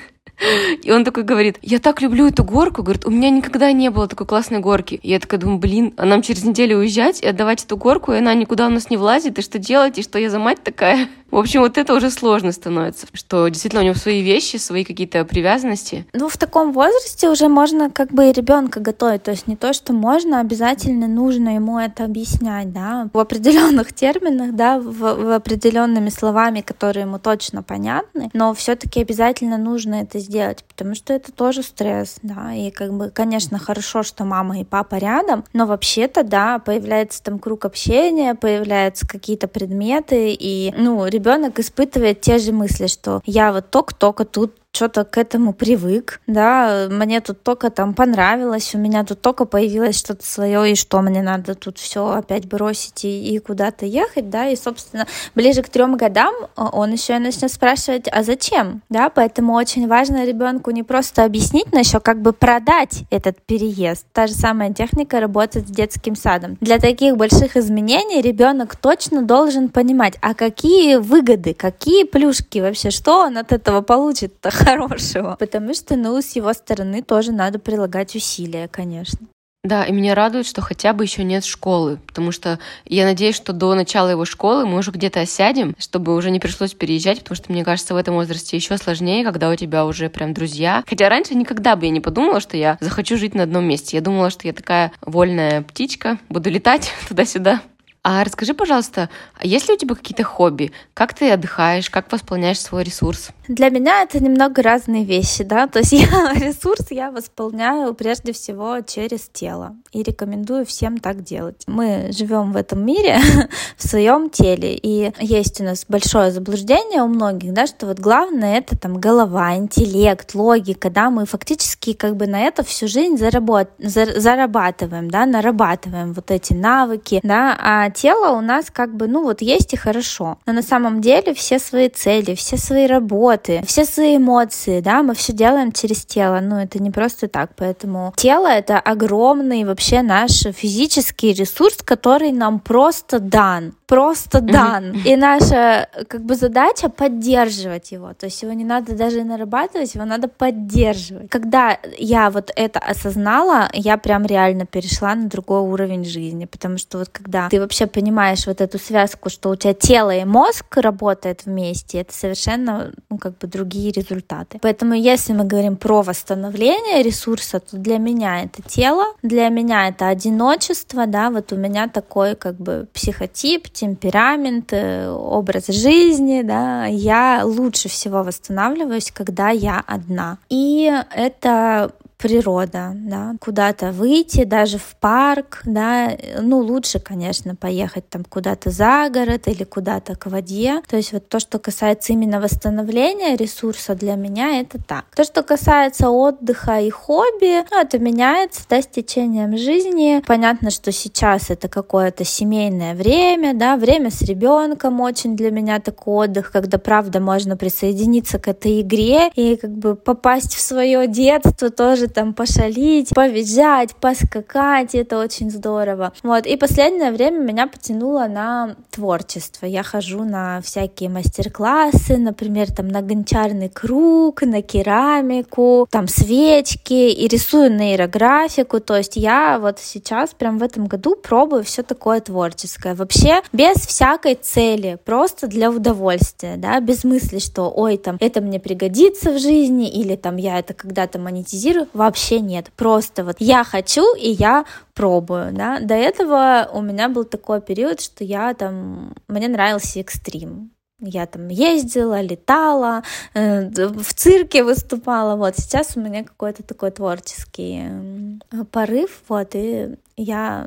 И 0.82 0.90
он 0.90 1.04
такой 1.04 1.23
говорит, 1.23 1.58
я 1.62 1.78
так 1.78 2.00
люблю 2.00 2.28
эту 2.28 2.44
горку, 2.44 2.82
говорит, 2.82 3.06
у 3.06 3.11
меня 3.11 3.30
никогда 3.30 3.73
не 3.73 3.90
было 3.90 4.08
такой 4.08 4.26
классной 4.26 4.61
горки. 4.61 4.94
И 5.02 5.11
я 5.11 5.20
такая 5.20 5.40
думаю, 5.40 5.58
блин, 5.58 5.94
а 5.97 6.04
нам 6.04 6.23
через 6.23 6.44
неделю 6.44 6.78
уезжать 6.78 7.20
и 7.20 7.26
отдавать 7.26 7.64
эту 7.64 7.76
горку, 7.76 8.12
и 8.12 8.18
она 8.18 8.35
никуда 8.35 8.66
у 8.66 8.70
нас 8.70 8.90
не 8.90 8.97
влазит, 8.97 9.38
и 9.38 9.42
что 9.42 9.58
делать, 9.58 9.99
и 9.99 10.02
что 10.02 10.18
я 10.18 10.30
за 10.30 10.38
мать 10.38 10.62
такая? 10.62 11.08
В 11.30 11.37
общем, 11.37 11.61
вот 11.61 11.76
это 11.76 11.94
уже 11.94 12.11
сложно 12.11 12.52
становится, 12.52 13.06
что 13.12 13.49
действительно 13.49 13.82
у 13.82 13.85
него 13.85 13.94
свои 13.94 14.23
вещи, 14.23 14.56
свои 14.56 14.82
какие-то 14.82 15.23
привязанности. 15.26 16.06
Ну, 16.14 16.28
в 16.30 16.38
таком 16.38 16.73
возрасте 16.73 17.28
уже 17.28 17.49
можно 17.49 17.90
как 17.90 18.12
бы 18.12 18.30
и 18.30 18.32
ребенка 18.32 18.80
готовить, 18.80 19.25
то 19.25 19.32
есть 19.32 19.47
не 19.47 19.54
то, 19.54 19.75
что 19.75 19.92
можно, 19.92 20.40
обязательно 20.40 21.06
нужно 21.06 21.54
ему 21.56 21.78
это 21.78 22.04
объяснять, 22.04 22.73
да, 22.73 23.11
в 23.12 23.18
определенных 23.18 23.92
терминах, 23.92 24.55
да, 24.55 24.79
в, 24.79 24.90
в 24.90 25.35
определенными 25.35 26.09
словами, 26.09 26.62
которые 26.62 27.02
ему 27.02 27.18
точно 27.18 27.62
понятны, 27.62 28.31
но 28.33 28.55
все-таки 28.55 29.02
обязательно 29.02 29.59
нужно 29.59 29.96
это 30.18 30.20
сделать, 30.20 30.64
потому 30.64 30.94
что 30.94 31.12
это 31.12 31.33
тоже 31.33 31.62
стресс, 31.62 32.16
да, 32.22 32.52
и 32.52 32.70
как 32.70 32.92
бы, 32.92 33.11
конечно, 33.11 33.59
хорошо, 33.59 34.02
что 34.02 34.24
мама 34.24 34.61
и 34.61 34.64
папа 34.64 34.96
рядом, 34.96 35.44
но 35.52 35.66
вообще-то, 35.66 36.24
да, 36.24 36.59
появляется 36.59 37.22
там 37.22 37.38
круг 37.38 37.64
общения, 37.64 38.35
появляются 38.35 39.07
какие-то 39.07 39.48
предметы, 39.48 40.37
и, 40.38 40.72
ну, 40.76 41.07
ребенок 41.07 41.59
испытывает 41.59 42.20
те 42.20 42.38
же 42.38 42.52
мысли, 42.52 42.87
что 42.87 43.22
я 43.24 43.52
вот 43.52 43.70
только-только 43.70 44.24
тут 44.24 44.54
что-то 44.72 45.04
к 45.04 45.18
этому 45.18 45.52
привык, 45.52 46.20
да, 46.26 46.87
мне 46.90 47.20
тут 47.20 47.42
только 47.42 47.70
там 47.70 47.94
понравилось, 47.94 48.74
у 48.74 48.78
меня 48.78 49.04
тут 49.04 49.20
только 49.20 49.44
появилось 49.44 49.98
что-то 49.98 50.24
свое, 50.24 50.70
и 50.70 50.76
что 50.76 51.00
мне 51.00 51.20
надо 51.20 51.54
тут 51.54 51.78
все 51.78 52.07
опять 52.12 52.46
бросить 52.46 53.04
и, 53.04 53.35
и 53.35 53.38
куда-то 53.40 53.87
ехать, 53.87 54.31
да, 54.31 54.48
и, 54.48 54.57
собственно, 54.57 55.07
ближе 55.35 55.62
к 55.62 55.68
трем 55.68 55.96
годам 55.96 56.33
он 56.54 56.92
еще 56.92 57.16
и 57.16 57.18
начнет 57.18 57.50
спрашивать, 57.50 58.07
а 58.12 58.22
зачем, 58.22 58.83
да, 58.88 59.09
поэтому 59.09 59.54
очень 59.54 59.88
важно 59.88 60.24
ребенку 60.24 60.70
не 60.70 60.85
просто 60.85 61.24
объяснить, 61.24 61.72
но 61.72 61.81
еще 61.81 61.98
как 61.98 62.22
бы 62.22 62.33
продать 62.33 63.04
этот 63.11 63.40
переезд. 63.42 64.07
Та 64.12 64.28
же 64.28 64.35
самая 64.35 64.72
техника 64.72 65.18
работает 65.18 65.66
с 65.66 65.70
детским 65.70 66.14
садом. 66.14 66.57
Для 66.61 66.78
таких 66.78 67.16
больших 67.16 67.57
изменений 67.57 68.20
ребенок 68.20 68.76
точно 68.76 69.22
должен 69.22 69.70
понимать, 69.70 70.14
а 70.20 70.35
какие 70.35 70.96
выгоды, 70.96 71.54
какие 71.54 72.04
плюшки 72.04 72.59
вообще, 72.59 72.90
что 72.90 73.22
он 73.24 73.38
от 73.38 73.50
этого 73.50 73.81
получит-то 73.81 74.50
хорошего. 74.59 75.37
Потому 75.38 75.75
что, 75.75 75.97
ну, 75.97 76.21
с 76.21 76.37
его 76.37 76.53
стороны 76.53 77.03
тоже 77.03 77.33
надо 77.33 77.59
прилагать 77.59 78.14
усилия, 78.14 78.68
конечно. 78.68 79.27
Да, 79.64 79.85
и 79.85 79.92
меня 79.92 80.14
радует, 80.14 80.47
что 80.47 80.62
хотя 80.62 80.92
бы 80.92 81.05
еще 81.05 81.25
нет 81.25 81.44
школы, 81.44 81.99
потому 82.07 82.31
что 82.31 82.61
я 82.87 83.05
надеюсь, 83.05 83.35
что 83.35 83.53
до 83.53 83.75
начала 83.75 84.09
его 84.09 84.25
школы 84.25 84.64
мы 84.64 84.79
уже 84.79 84.92
где-то 84.92 85.21
осядем, 85.21 85.75
чтобы 85.79 86.14
уже 86.14 86.31
не 86.31 86.38
пришлось 86.38 86.75
переезжать, 86.75 87.18
потому 87.21 87.37
что, 87.37 87.53
мне 87.53 87.64
кажется, 87.64 87.92
в 87.92 87.97
этом 87.97 88.14
возрасте 88.14 88.57
еще 88.57 88.79
сложнее, 88.79 89.25
когда 89.25 89.51
у 89.51 89.57
тебя 89.57 89.85
уже 89.85 90.11
прям 90.11 90.33
друзья. 90.33 90.85
Хотя 90.87 91.09
раньше 91.09 91.35
никогда 91.35 91.75
бы 91.75 91.87
я 91.87 91.90
не 91.90 92.01
подумала, 92.01 92.40
что 92.40 92.57
я 92.57 92.79
захочу 92.81 93.18
жить 93.18 93.35
на 93.35 93.42
одном 93.42 93.64
месте. 93.64 93.97
Я 93.97 94.01
думала, 94.01 94.31
что 94.31 94.47
я 94.47 94.53
такая 94.53 94.92
вольная 95.01 95.62
птичка, 95.62 96.18
буду 96.29 96.51
летать 96.51 96.92
туда-сюда. 97.09 97.61
А 98.02 98.22
расскажи, 98.24 98.54
пожалуйста, 98.54 99.11
а 99.34 99.46
есть 99.46 99.68
ли 99.68 99.74
у 99.74 99.76
тебя 99.76 99.94
какие-то 99.94 100.24
хобби? 100.24 100.72
Как 100.94 101.14
ты 101.14 101.30
отдыхаешь? 101.30 101.90
Как 101.90 102.11
восполняешь 102.11 102.61
свой 102.61 102.84
ресурс? 102.84 103.30
Для 103.48 103.70
меня 103.70 104.02
это 104.02 104.22
немного 104.22 104.62
разные 104.62 105.04
вещи, 105.04 105.42
да, 105.42 105.66
то 105.66 105.80
есть 105.80 105.92
я 105.92 106.32
ресурс 106.34 106.87
я 106.90 107.11
восполняю 107.11 107.94
прежде 107.94 108.32
всего 108.32 108.80
через 108.80 109.28
тело 109.28 109.74
и 109.90 110.02
рекомендую 110.02 110.64
всем 110.64 110.98
так 110.98 111.22
делать. 111.22 111.62
Мы 111.66 112.11
живем 112.12 112.52
в 112.52 112.56
этом 112.56 112.84
мире 112.84 113.18
в 113.76 113.88
своем 113.88 114.30
теле, 114.30 114.74
и 114.74 115.12
есть 115.18 115.61
у 115.61 115.64
нас 115.64 115.84
большое 115.88 116.30
заблуждение 116.30 117.02
у 117.02 117.08
многих, 117.08 117.52
да, 117.52 117.66
что 117.66 117.87
вот 117.87 117.98
главное 117.98 118.58
это 118.58 118.78
там 118.78 119.00
голова, 119.00 119.56
интеллект, 119.56 120.34
логика, 120.34 120.88
да, 120.88 121.11
мы 121.11 121.26
фактически 121.26 121.94
как 121.94 122.16
бы 122.16 122.26
на 122.26 122.40
это 122.40 122.62
всю 122.62 122.87
жизнь 122.87 123.16
заработ... 123.16 123.70
зарабатываем, 123.78 125.11
да, 125.11 125.26
нарабатываем 125.26 126.12
вот 126.12 126.30
эти 126.30 126.52
навыки, 126.52 127.20
да, 127.22 127.56
а 127.61 127.90
тело 127.98 128.37
у 128.37 128.40
нас 128.40 128.66
как 128.72 128.94
бы, 128.94 129.08
ну 129.08 129.24
вот 129.24 129.42
есть 129.42 129.74
и 129.74 129.76
хорошо, 129.76 130.38
но 130.46 130.52
на 130.52 130.62
самом 130.62 131.00
деле 131.00 131.34
все 131.34 131.58
свои 131.58 131.88
цели, 131.88 132.34
все 132.37 132.56
свои 132.56 132.87
работы, 132.87 133.62
все 133.66 133.84
свои 133.84 134.16
эмоции, 134.16 134.80
да, 134.80 135.02
мы 135.02 135.14
все 135.14 135.32
делаем 135.32 135.72
через 135.72 136.04
тело, 136.04 136.38
ну, 136.40 136.61
это 136.61 136.80
не 136.80 136.90
просто 136.90 137.26
так, 137.26 137.50
поэтому 137.56 138.12
тело— 138.16 138.46
это 138.48 138.78
огромный 138.78 139.64
вообще 139.64 140.02
наш 140.02 140.42
физический 140.42 141.32
ресурс, 141.32 141.78
который 141.84 142.30
нам 142.30 142.61
просто 142.61 143.18
дан, 143.18 143.74
просто 143.88 144.40
дан. 144.40 144.92
И 145.05 145.16
наша 145.16 145.88
как 146.09 146.22
бы 146.22 146.35
задача 146.35 146.88
поддерживать 146.90 147.90
его. 147.90 148.12
То 148.12 148.27
есть 148.27 148.42
его 148.42 148.53
не 148.53 148.64
надо 148.64 148.94
даже 148.94 149.24
нарабатывать, 149.24 149.94
его 149.94 150.05
надо 150.05 150.29
поддерживать. 150.29 151.31
Когда 151.31 151.79
я 151.96 152.31
вот 152.31 152.53
это 152.55 152.79
осознала, 152.79 153.68
я 153.72 153.96
прям 153.96 154.27
реально 154.27 154.66
перешла 154.66 155.14
на 155.14 155.29
другой 155.29 155.61
уровень 155.61 156.05
жизни, 156.05 156.44
потому 156.44 156.77
что 156.77 156.98
вот 156.98 157.09
когда 157.09 157.48
ты 157.48 157.59
вообще 157.61 157.87
понимаешь 157.87 158.46
вот 158.46 158.61
эту 158.61 158.79
связку, 158.79 159.31
что 159.31 159.51
у 159.51 159.57
тебя 159.57 159.72
тело 159.72 160.14
и 160.14 160.24
мозг 160.24 160.77
работают 160.77 161.46
вместе, 161.46 162.01
это 162.01 162.12
совершенно 162.12 162.92
ну, 163.09 163.16
как 163.16 163.38
бы 163.38 163.46
другие 163.46 163.90
результаты. 163.90 164.59
Поэтому 164.61 164.92
если 164.92 165.33
мы 165.33 165.44
говорим 165.44 165.77
про 165.77 166.03
восстановление 166.03 167.03
ресурса, 167.03 167.61
то 167.61 167.79
для 167.79 167.96
меня 167.96 168.42
это 168.42 168.62
тело, 168.62 169.05
для 169.22 169.48
меня 169.48 169.88
это 169.88 170.09
одиночество, 170.09 171.07
да, 171.07 171.31
вот 171.31 171.53
у 171.53 171.57
меня 171.57 171.88
такой 171.88 172.35
как 172.35 172.57
бы 172.57 172.87
психотип, 172.92 173.68
темперамент, 173.80 174.72
образ 174.72 175.68
жизни, 175.68 176.42
да, 176.42 176.86
я 176.86 177.42
лучше 177.44 177.88
всего 177.88 178.22
восстанавливаюсь, 178.22 179.10
когда 179.12 179.50
я 179.50 179.82
одна. 179.86 180.38
И 180.48 180.92
это 181.14 181.92
природа, 182.18 182.92
да, 182.94 183.35
куда-то 183.40 183.92
выйти, 183.92 184.44
даже 184.44 184.78
в 184.78 184.96
парк, 185.00 185.61
да, 185.64 186.11
ну, 186.40 186.59
лучше, 186.59 186.98
конечно, 186.98 187.54
поехать 187.54 188.09
там 188.09 188.24
куда-то 188.24 188.70
за 188.70 189.09
город 189.09 189.46
или 189.46 189.62
куда-то 189.62 190.16
к 190.16 190.26
воде, 190.26 190.83
то 190.88 190.96
есть 190.96 191.12
вот 191.12 191.28
то, 191.28 191.38
что 191.38 191.61
касается 191.61 192.12
именно 192.12 192.40
восстановления 192.40 193.37
ресурса 193.37 193.94
для 193.94 194.16
меня, 194.16 194.61
это 194.61 194.78
так. 194.83 195.04
То, 195.14 195.22
что 195.22 195.42
касается 195.44 196.11
отдыха 196.11 196.81
и 196.81 196.90
хобби, 196.90 197.64
ну, 197.70 197.81
это 197.81 197.98
меняется, 198.00 198.62
да, 198.68 198.83
с 198.83 198.87
течением 198.87 199.57
жизни. 199.57 200.22
Понятно, 200.26 200.70
что 200.70 200.90
сейчас 200.90 201.50
это 201.50 201.68
какое-то 201.68 202.24
семейное 202.24 202.94
время, 202.94 203.54
да, 203.54 203.76
время 203.76 204.11
с 204.11 204.22
ребенком 204.22 205.00
очень 205.00 205.37
для 205.37 205.52
меня 205.52 205.78
такой 205.78 206.26
отдых, 206.26 206.50
когда, 206.50 206.78
правда, 206.78 207.20
можно 207.20 207.57
присоединиться 207.57 208.40
к 208.40 208.48
этой 208.48 208.81
игре 208.81 209.31
и 209.37 209.57
как 209.57 209.70
бы 209.70 209.94
попасть 209.94 210.54
в 210.54 210.61
свое 210.61 211.07
детство 211.07 211.70
тоже 211.70 212.08
там 212.09 212.35
пошалить, 212.35 213.11
повизжать, 213.14 213.94
поскакать, 213.97 214.94
это 214.94 215.18
очень 215.18 215.51
здорово. 215.51 216.12
Вот, 216.23 216.47
и 216.47 216.57
последнее 216.57 217.12
время 217.12 217.38
меня 217.38 217.66
потянуло 217.66 218.27
на 218.27 218.77
творчество. 218.90 219.66
Я 219.66 219.83
хожу 219.83 220.25
на 220.25 220.61
всякие 220.61 221.09
мастер-классы, 221.09 222.16
например, 222.16 222.73
там 222.73 222.88
на 222.88 223.03
гончарный 223.03 223.68
круг, 223.68 224.42
на 224.42 224.62
керамику, 224.62 225.87
там 225.90 226.09
свечки, 226.09 226.92
и 226.92 227.29
рисую 227.29 227.75
нейрографику, 227.75 228.81
то 228.81 228.97
есть 228.97 229.16
я 229.16 229.59
вот 229.61 229.79
сейчас 229.79 230.31
прям 230.31 230.59
в 230.59 230.62
этом 230.62 230.87
году 230.87 231.16
пробую 231.16 231.64
все 231.64 231.83
такое 231.83 232.21
творческое. 232.21 232.94
Вообще 232.94 233.42
без 233.53 233.77
всякой 233.77 234.35
цели, 234.35 234.99
просто 235.05 235.47
для 235.47 235.71
удовольствия, 235.71 236.57
да, 236.57 236.81
без 236.81 237.05
мысли, 237.05 237.38
что 237.38 237.71
ой, 237.71 237.97
там, 237.97 238.16
это 238.21 238.40
мне 238.40 238.61
пригодится 238.61 239.33
в 239.33 239.38
жизни, 239.38 239.88
или 239.88 240.16
там 240.16 240.37
я 240.37 240.59
это 240.59 240.75
когда-то 240.75 241.18
монетизирую 241.18 241.88
вообще 241.98 242.40
нет. 242.40 242.70
Просто 242.76 243.24
вот 243.24 243.37
я 243.40 243.64
хочу, 243.64 244.14
и 244.14 244.30
я 244.30 244.64
пробую, 244.94 245.52
да. 245.52 245.80
До 245.80 245.94
этого 245.94 246.70
у 246.72 246.80
меня 246.80 247.08
был 247.08 247.24
такой 247.24 247.61
период, 247.61 248.00
что 248.00 248.24
я 248.24 248.54
там, 248.54 249.14
мне 249.28 249.48
нравился 249.48 250.00
экстрим. 250.00 250.70
Я 251.00 251.26
там 251.26 251.48
ездила, 251.48 252.20
летала, 252.20 253.04
э, 253.34 253.68
в 253.68 254.14
цирке 254.14 254.64
выступала. 254.64 255.37
Вот 255.37 255.56
сейчас 255.56 255.96
у 255.96 256.00
меня 256.00 256.24
какой-то 256.24 256.62
такой 256.62 256.90
творческий 256.90 258.40
порыв, 258.72 259.22
вот, 259.28 259.54
и 259.54 259.96
я 260.16 260.66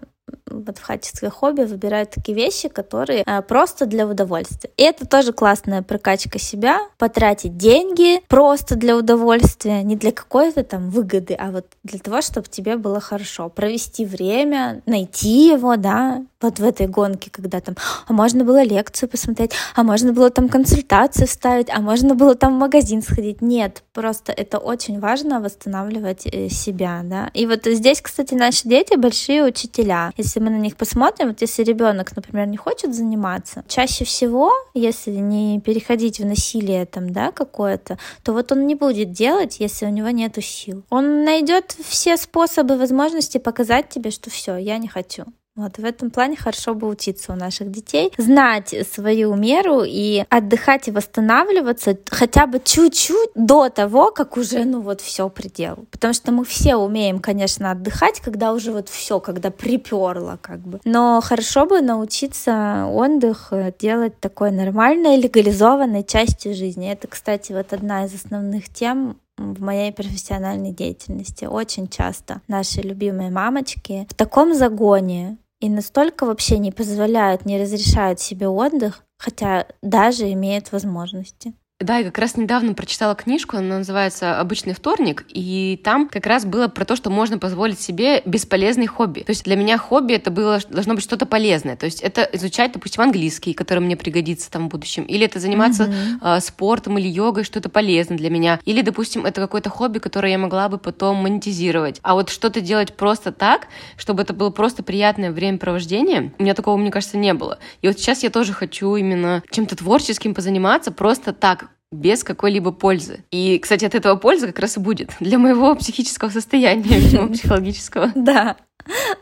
вот 0.49 0.77
в 0.77 0.85
качестве 0.85 1.29
хобби 1.29 1.63
выбирают 1.63 2.11
такие 2.11 2.35
вещи, 2.35 2.69
которые 2.69 3.23
э, 3.25 3.41
просто 3.41 3.85
для 3.85 4.07
удовольствия. 4.07 4.71
И 4.77 4.83
это 4.83 5.07
тоже 5.07 5.33
классная 5.33 5.81
прокачка 5.81 6.39
себя, 6.39 6.79
потратить 6.97 7.57
деньги 7.57 8.21
просто 8.27 8.75
для 8.75 8.97
удовольствия, 8.97 9.83
не 9.83 9.95
для 9.95 10.11
какой-то 10.11 10.63
там 10.63 10.89
выгоды, 10.89 11.33
а 11.33 11.51
вот 11.51 11.65
для 11.83 11.99
того, 11.99 12.21
чтобы 12.21 12.47
тебе 12.47 12.77
было 12.77 12.99
хорошо, 12.99 13.49
провести 13.49 14.05
время, 14.05 14.81
найти 14.85 15.47
его, 15.47 15.75
да, 15.75 16.23
вот 16.41 16.59
в 16.59 16.63
этой 16.63 16.87
гонке, 16.87 17.29
когда 17.31 17.61
там, 17.61 17.75
а 18.07 18.13
можно 18.13 18.43
было 18.43 18.63
лекцию 18.63 19.09
посмотреть, 19.09 19.51
а 19.75 19.83
можно 19.83 20.13
было 20.13 20.29
там 20.29 20.49
консультацию 20.49 21.27
ставить, 21.27 21.69
а 21.69 21.79
можно 21.79 22.15
было 22.15 22.35
там 22.35 22.55
в 22.55 22.59
магазин 22.59 23.01
сходить. 23.01 23.41
Нет, 23.41 23.83
просто 23.93 24.31
это 24.31 24.57
очень 24.57 24.99
важно 24.99 25.39
восстанавливать 25.39 26.25
э, 26.25 26.49
себя, 26.49 27.01
да. 27.03 27.29
И 27.33 27.45
вот 27.45 27.65
здесь, 27.65 28.01
кстати, 28.01 28.33
наши 28.33 28.67
дети 28.67 28.95
большие 28.95 29.43
учителя. 29.43 30.11
Если 30.17 30.39
мы 30.39 30.49
на 30.49 30.57
них 30.57 30.75
посмотрим, 30.75 31.29
вот 31.29 31.41
если 31.41 31.63
ребенок, 31.63 32.15
например, 32.15 32.47
не 32.47 32.57
хочет 32.57 32.93
заниматься, 32.93 33.63
чаще 33.67 34.05
всего, 34.05 34.51
если 34.73 35.11
не 35.11 35.59
переходить 35.61 36.19
в 36.19 36.25
насилие 36.25 36.85
там, 36.85 37.11
да, 37.11 37.31
какое-то, 37.31 37.97
то 38.23 38.33
вот 38.33 38.51
он 38.51 38.67
не 38.67 38.75
будет 38.75 39.11
делать, 39.11 39.59
если 39.59 39.85
у 39.85 39.89
него 39.89 40.09
нет 40.09 40.37
сил. 40.41 40.83
Он 40.89 41.23
найдет 41.23 41.75
все 41.83 42.17
способы, 42.17 42.77
возможности 42.77 43.37
показать 43.37 43.89
тебе, 43.89 44.11
что 44.11 44.29
все, 44.29 44.57
я 44.57 44.77
не 44.77 44.87
хочу. 44.87 45.25
Вот 45.57 45.77
в 45.77 45.83
этом 45.83 46.11
плане 46.11 46.37
хорошо 46.37 46.73
бы 46.73 46.87
учиться 46.87 47.33
у 47.33 47.35
наших 47.35 47.71
детей, 47.71 48.13
знать 48.17 48.73
свою 48.89 49.35
меру 49.35 49.83
и 49.85 50.23
отдыхать 50.29 50.87
и 50.87 50.91
восстанавливаться 50.91 51.97
хотя 52.09 52.47
бы 52.47 52.61
чуть-чуть 52.63 53.31
до 53.35 53.67
того, 53.69 54.11
как 54.11 54.37
уже, 54.37 54.63
ну 54.63 54.79
вот 54.79 55.01
все 55.01 55.27
предел. 55.27 55.85
Потому 55.91 56.13
что 56.13 56.31
мы 56.31 56.45
все 56.45 56.77
умеем, 56.77 57.19
конечно, 57.19 57.71
отдыхать, 57.71 58.21
когда 58.21 58.53
уже 58.53 58.71
вот 58.71 58.87
все, 58.87 59.19
когда 59.19 59.51
приперло 59.51 60.39
как 60.41 60.59
бы. 60.61 60.79
Но 60.85 61.19
хорошо 61.21 61.65
бы 61.65 61.81
научиться 61.81 62.87
отдых 62.89 63.49
э, 63.51 63.73
делать 63.77 64.17
такой 64.21 64.51
нормальной, 64.51 65.17
легализованной 65.17 66.05
частью 66.05 66.55
жизни. 66.55 66.89
Это, 66.89 67.09
кстати, 67.09 67.51
вот 67.51 67.73
одна 67.73 68.05
из 68.05 68.13
основных 68.13 68.69
тем 68.69 69.17
в 69.37 69.61
моей 69.61 69.91
профессиональной 69.91 70.71
деятельности. 70.71 71.45
Очень 71.45 71.87
часто 71.87 72.41
наши 72.47 72.81
любимые 72.81 73.29
мамочки 73.29 74.07
в 74.09 74.13
таком 74.13 74.53
загоне 74.53 75.37
и 75.59 75.69
настолько 75.69 76.25
вообще 76.25 76.57
не 76.57 76.71
позволяют, 76.71 77.45
не 77.45 77.61
разрешают 77.61 78.19
себе 78.19 78.47
отдых, 78.47 79.03
хотя 79.17 79.67
даже 79.81 80.31
имеют 80.31 80.71
возможности. 80.71 81.53
Да, 81.81 81.97
я 81.97 82.05
как 82.05 82.19
раз 82.19 82.37
недавно 82.37 82.73
прочитала 82.73 83.15
книжку, 83.15 83.57
она 83.57 83.79
называется 83.79 84.39
«Обычный 84.39 84.73
вторник», 84.73 85.25
и 85.29 85.79
там 85.83 86.07
как 86.07 86.27
раз 86.27 86.45
было 86.45 86.67
про 86.67 86.85
то, 86.85 86.95
что 86.95 87.09
можно 87.09 87.39
позволить 87.39 87.79
себе 87.79 88.21
бесполезный 88.25 88.85
хобби. 88.85 89.21
То 89.21 89.31
есть 89.31 89.45
для 89.45 89.55
меня 89.55 89.77
хобби 89.77 90.13
это 90.13 90.29
было, 90.29 90.59
должно 90.69 90.93
быть 90.93 91.03
что-то 91.03 91.25
полезное. 91.25 91.75
То 91.75 91.85
есть 91.85 92.01
это 92.01 92.21
изучать, 92.33 92.73
допустим, 92.73 93.01
английский, 93.01 93.53
который 93.53 93.79
мне 93.79 93.97
пригодится 93.97 94.51
там 94.51 94.67
в 94.67 94.69
будущем, 94.69 95.03
или 95.03 95.25
это 95.25 95.39
заниматься 95.39 95.85
mm-hmm. 95.85 96.37
э, 96.37 96.39
спортом 96.41 96.99
или 96.99 97.07
йогой, 97.07 97.43
что-то 97.43 97.69
полезное 97.69 98.17
для 98.17 98.29
меня, 98.29 98.59
или, 98.65 98.81
допустим, 98.81 99.25
это 99.25 99.41
какое-то 99.41 99.69
хобби, 99.69 99.97
которое 99.97 100.31
я 100.31 100.37
могла 100.37 100.69
бы 100.69 100.77
потом 100.77 101.17
монетизировать. 101.17 101.99
А 102.03 102.13
вот 102.13 102.29
что-то 102.29 102.61
делать 102.61 102.93
просто 102.93 103.31
так, 103.31 103.67
чтобы 103.97 104.21
это 104.21 104.33
было 104.33 104.51
просто 104.51 104.83
приятное 104.83 105.31
времяпровождение, 105.31 106.31
у 106.37 106.43
меня 106.43 106.53
такого, 106.53 106.77
мне 106.77 106.91
кажется, 106.91 107.17
не 107.17 107.33
было. 107.33 107.57
И 107.81 107.87
вот 107.87 107.97
сейчас 107.97 108.21
я 108.21 108.29
тоже 108.29 108.53
хочу 108.53 108.95
именно 108.95 109.41
чем-то 109.49 109.75
творческим 109.75 110.35
позаниматься, 110.35 110.91
просто 110.91 111.33
так, 111.33 111.70
без 111.91 112.23
какой-либо 112.23 112.71
пользы. 112.71 113.23
И, 113.31 113.59
кстати, 113.59 113.85
от 113.85 113.95
этого 113.95 114.15
польза 114.15 114.47
как 114.47 114.59
раз 114.59 114.77
и 114.77 114.79
будет 114.79 115.11
для 115.19 115.37
моего 115.37 115.75
психического 115.75 116.29
состояния, 116.29 116.83
видимо, 116.99 117.29
психологического. 117.29 118.11
Да. 118.15 118.57